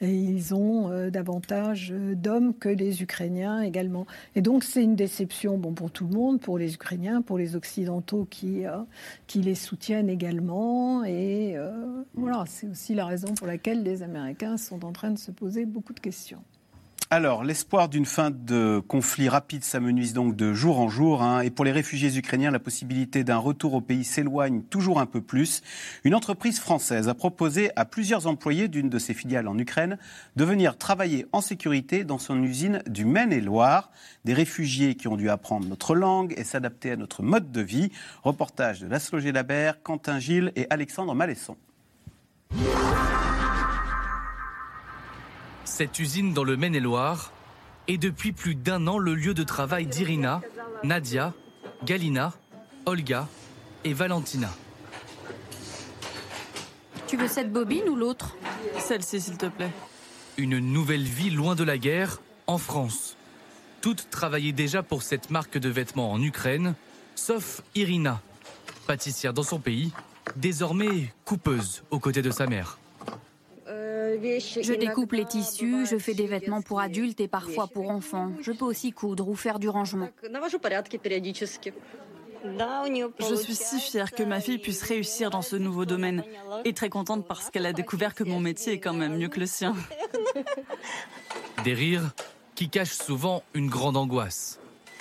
[0.00, 4.06] ils ont davantage d'hommes que les Ukrainiens également.
[4.34, 7.56] Et donc c'est une déception, bon pour tout le monde, pour les Ukrainiens, pour les
[7.56, 8.62] Occidentaux qui
[9.26, 11.04] qui les soutiennent également.
[11.04, 11.56] Et
[12.14, 15.64] voilà, c'est aussi la raison pour laquelle les Américains sont en train de se poser
[15.64, 16.42] beaucoup de questions.
[17.12, 21.22] Alors, l'espoir d'une fin de conflit rapide s'amenuise donc de jour en jour.
[21.22, 25.06] Hein, et pour les réfugiés ukrainiens, la possibilité d'un retour au pays s'éloigne toujours un
[25.06, 25.62] peu plus.
[26.04, 29.98] Une entreprise française a proposé à plusieurs employés d'une de ses filiales en Ukraine
[30.36, 33.90] de venir travailler en sécurité dans son usine du Maine-et-Loire.
[34.24, 37.90] Des réfugiés qui ont dû apprendre notre langue et s'adapter à notre mode de vie.
[38.22, 41.56] Reportage de Laszlo Labert, Quentin Gilles et Alexandre Malesson.
[45.80, 47.32] Cette usine dans le Maine-et-Loire
[47.88, 50.42] est depuis plus d'un an le lieu de travail d'Irina,
[50.84, 51.32] Nadia,
[51.86, 52.34] Galina,
[52.84, 53.26] Olga
[53.84, 54.50] et Valentina.
[57.06, 58.36] Tu veux cette bobine ou l'autre?
[58.78, 59.70] Celle-ci, s'il te plaît.
[60.36, 63.16] Une nouvelle vie loin de la guerre, en France.
[63.80, 66.74] Toutes travaillaient déjà pour cette marque de vêtements en Ukraine,
[67.14, 68.20] sauf Irina,
[68.86, 69.92] pâtissière dans son pays,
[70.36, 72.79] désormais coupeuse aux côtés de sa mère.
[74.00, 78.32] Je découpe les tissus, je fais des vêtements pour adultes et parfois pour enfants.
[78.40, 80.08] Je peux aussi coudre ou faire du rangement.
[82.44, 86.24] Je suis si fière que ma fille puisse réussir dans ce nouveau domaine
[86.64, 89.40] et très contente parce qu'elle a découvert que mon métier est quand même mieux que
[89.40, 89.74] le sien.
[91.64, 92.12] Des rires
[92.54, 94.58] qui cachent souvent une grande angoisse.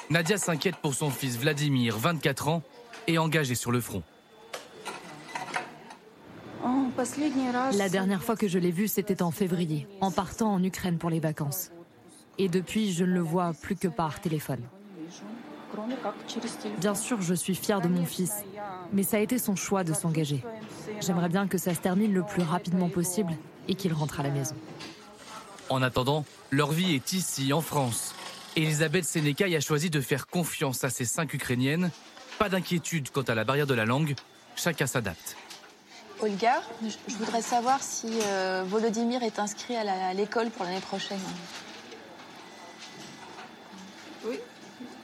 [0.10, 2.64] Nadia s'inquiète pour son fils Vladimir, 24 ans,
[3.08, 4.04] et engagé sur le front.
[7.74, 11.10] La dernière fois que je l'ai vu, c'était en février, en partant en Ukraine pour
[11.10, 11.72] les vacances.
[12.38, 14.62] Et depuis, je ne le vois plus que par téléphone.
[16.80, 18.44] Bien sûr, je suis fière de mon fils,
[18.92, 20.44] mais ça a été son choix de s'engager.
[21.00, 23.34] J'aimerais bien que ça se termine le plus rapidement possible
[23.68, 24.56] et qu'il rentre à la maison.
[25.70, 28.14] En attendant, leur vie est ici, en France.
[28.56, 31.92] Elisabeth Sénécaille a choisi de faire confiance à ces cinq Ukrainiennes.
[32.40, 34.16] Pas d'inquiétude quant à la barrière de la langue,
[34.56, 35.38] chacun s'adapte.
[36.22, 41.20] Olga, je voudrais savoir si euh, Volodymyr est inscrit à l'école pour l'année prochaine.
[44.26, 44.38] Oui.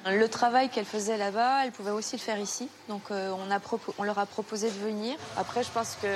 [0.08, 2.68] Le travail qu'elle faisait là-bas, elle pouvait aussi le faire ici.
[2.90, 3.60] Donc euh, on, a
[3.98, 5.16] on, leur a proposé de venir.
[5.38, 6.08] Après, je pense que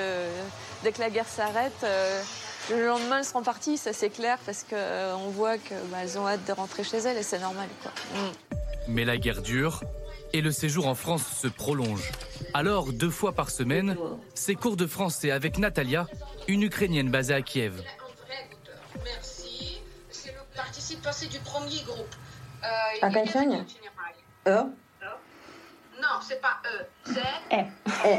[0.84, 2.22] dès que la guerre s'arrête, euh,
[2.70, 6.46] le lendemain, elles seront parties, ça c'est clair, parce qu'on voit qu'elles bah, ont hâte
[6.46, 7.68] de rentrer chez elles et c'est normal.
[8.14, 8.18] Mm.
[8.88, 9.80] Mais la guerre dure
[10.32, 12.10] et le séjour en France se prolonge.
[12.54, 13.96] Alors, deux fois par semaine,
[14.34, 16.06] ses cours de français avec Natalia,
[16.48, 17.82] une Ukrainienne basée à Kiev.
[19.04, 19.80] Merci.
[20.10, 22.14] C'est le participe passé du premier groupe.
[22.62, 23.62] à euh,
[24.46, 24.64] E euh.
[26.00, 27.64] Non, c'est pas E, c'est E.
[28.04, 28.18] E,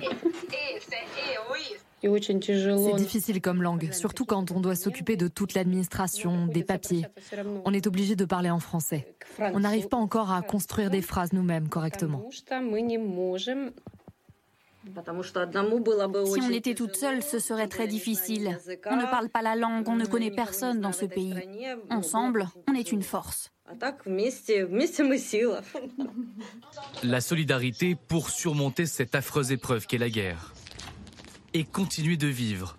[0.00, 0.10] e.
[0.10, 1.76] e c'est E, oui.
[2.06, 7.06] C'est difficile comme langue, surtout quand on doit s'occuper de toute l'administration, des papiers.
[7.64, 9.14] On est obligé de parler en français.
[9.38, 12.28] On n'arrive pas encore à construire des phrases nous-mêmes correctement.
[12.30, 12.44] Si
[16.42, 18.58] on était toute seule, ce serait très difficile.
[18.86, 21.34] On ne parle pas la langue, on ne connaît personne dans ce pays.
[21.90, 23.50] Ensemble, on est une force.
[27.02, 30.54] La solidarité pour surmonter cette affreuse épreuve qu'est la guerre
[31.56, 32.76] et continuer de vivre.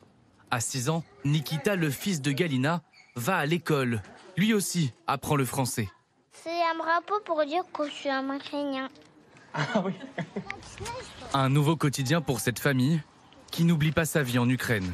[0.52, 2.84] À 6 ans, Nikita, le fils de Galina,
[3.16, 4.04] va à l'école.
[4.38, 5.90] Lui aussi apprend le français.
[6.32, 8.90] C'est un drapeau pour dire que je suis un Ukrainien.
[9.56, 9.94] Ah oui.
[11.34, 13.02] un nouveau quotidien pour cette famille
[13.50, 14.94] qui n'oublie pas sa vie en Ukraine.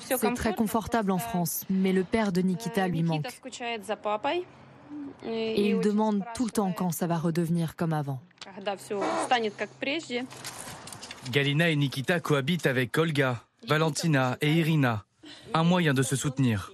[0.00, 3.26] C'est très confortable en France, mais le père de Nikita lui manque.
[5.26, 8.20] Et il demande tout le temps quand ça va redevenir comme avant.
[11.30, 15.04] Galina et Nikita cohabitent avec Olga, Valentina et Irina.
[15.54, 16.72] Un moyen de se soutenir.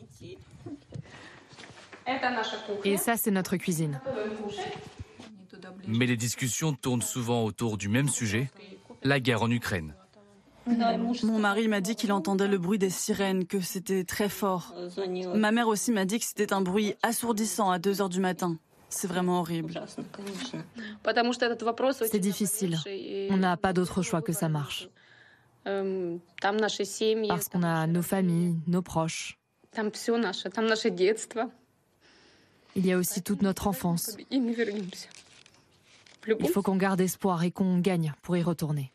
[2.84, 4.00] Et ça, c'est notre cuisine.
[5.86, 8.50] Mais les discussions tournent souvent autour du même sujet,
[9.02, 9.94] la guerre en Ukraine.
[10.66, 14.74] Mon mari m'a dit qu'il entendait le bruit des sirènes, que c'était très fort.
[15.34, 18.56] Ma mère aussi m'a dit que c'était un bruit assourdissant à 2 heures du matin.
[18.88, 19.74] C'est vraiment horrible.
[22.10, 22.78] C'est difficile.
[23.30, 24.88] On n'a pas d'autre choix que ça marche.
[25.64, 29.38] Parce qu'on a nos familles, nos proches.
[32.76, 34.16] Il y a aussi toute notre enfance.
[34.30, 34.54] Il
[36.52, 38.92] faut qu'on garde espoir et qu'on gagne pour y retourner.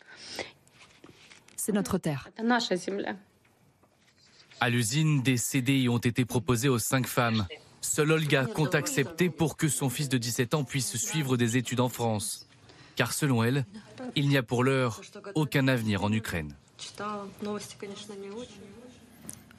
[1.56, 2.30] C'est notre terre.
[4.60, 7.48] À l'usine, des CDI ont été proposés aux cinq femmes.
[7.82, 11.80] Seule Olga compte accepter pour que son fils de 17 ans puisse suivre des études
[11.80, 12.48] en France.
[12.96, 13.66] Car selon elle,
[14.16, 15.02] il n'y a pour l'heure
[15.34, 16.54] aucun avenir en Ukraine.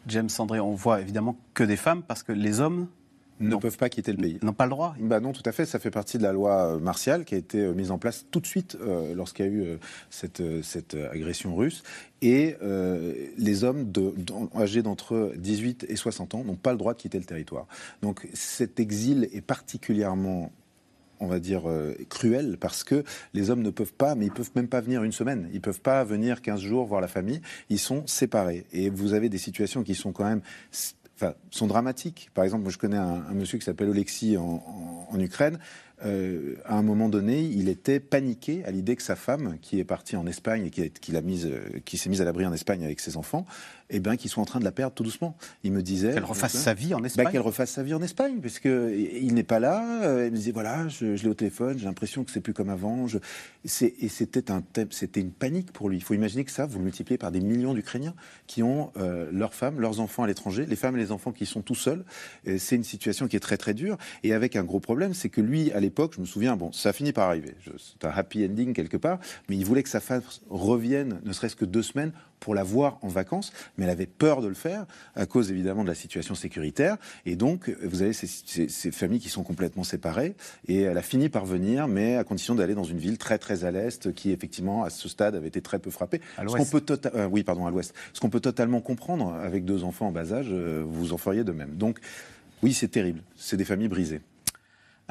[0.06, 2.88] James Sandré, on voit évidemment que des femmes parce que les hommes
[3.40, 4.38] ne peuvent pas quitter le pays.
[4.42, 5.66] N'ont pas le droit bah Non, tout à fait.
[5.66, 8.26] Ça fait partie de la loi euh, martiale qui a été euh, mise en place
[8.30, 9.78] tout de suite euh, lorsqu'il y a eu
[10.10, 11.82] cette, cette agression russe.
[12.20, 12.56] Et
[13.36, 14.14] les hommes de,
[14.56, 17.66] âgés d'entre 18 et 60 ans n'ont pas le droit de quitter le territoire.
[18.00, 20.52] Donc cet exil est particulièrement
[21.18, 21.62] on va dire,
[22.08, 25.12] cruel parce que les hommes ne peuvent pas, mais ils peuvent même pas venir une
[25.12, 25.48] semaine.
[25.52, 27.40] Ils peuvent pas venir 15 jours voir la famille.
[27.70, 28.66] Ils sont séparés.
[28.72, 30.42] Et vous avez des situations qui sont quand même
[31.50, 32.30] sont dramatiques.
[32.34, 35.58] Par exemple, moi, je connais un, monsieur qui s'appelle Oleksiy en, Ukraine.
[36.04, 39.84] Euh, à un moment donné, il était paniqué à l'idée que sa femme, qui est
[39.84, 41.50] partie en Espagne et qui, qui, mise,
[41.84, 43.46] qui s'est mise à l'abri en Espagne avec ses enfants,
[43.94, 45.36] eh bien, qu'ils sont en train de la perdre tout doucement.
[45.64, 46.14] Il me disait.
[46.14, 47.28] Qu'elle refasse sa vie en bah, Espagne.
[47.30, 50.02] qu'elle refasse sa vie en Espagne, parce il n'est pas là.
[50.02, 52.70] Euh, elle me disait voilà, je, l'ai au téléphone, j'ai l'impression que c'est plus comme
[52.70, 53.06] avant.
[53.06, 53.18] Je...
[53.64, 55.98] Et c'était un c'était une panique pour lui.
[55.98, 58.14] Il faut imaginer que ça, vous le multipliez par des millions d'Ukrainiens
[58.46, 61.44] qui ont euh, leurs femmes, leurs enfants à l'étranger, les femmes et les enfants qui
[61.44, 62.04] sont tout seuls.
[62.58, 63.98] C'est une situation qui est très très dure.
[64.22, 66.90] Et avec un gros problème, c'est que lui, à l'époque, je me souviens, bon, ça
[66.90, 67.54] a fini par arriver.
[67.64, 69.18] C'est un happy ending quelque part,
[69.48, 72.12] mais il voulait que sa femme revienne, ne serait-ce que deux semaines,
[72.42, 74.84] pour la voir en vacances, mais elle avait peur de le faire
[75.14, 76.96] à cause évidemment de la situation sécuritaire.
[77.24, 80.34] Et donc, vous avez ces, familles qui sont complètement séparées.
[80.66, 83.64] Et elle a fini par venir, mais à condition d'aller dans une ville très très
[83.64, 86.20] à l'est, qui effectivement à ce stade avait été très peu frappée.
[86.36, 86.70] À l'ouest.
[86.72, 87.94] peut tota-, euh, oui, pardon, à l'ouest.
[88.12, 91.44] Ce qu'on peut totalement comprendre avec deux enfants en bas âge, euh, vous en feriez
[91.44, 91.76] de même.
[91.76, 92.00] Donc,
[92.64, 93.22] oui, c'est terrible.
[93.36, 94.20] C'est des familles brisées.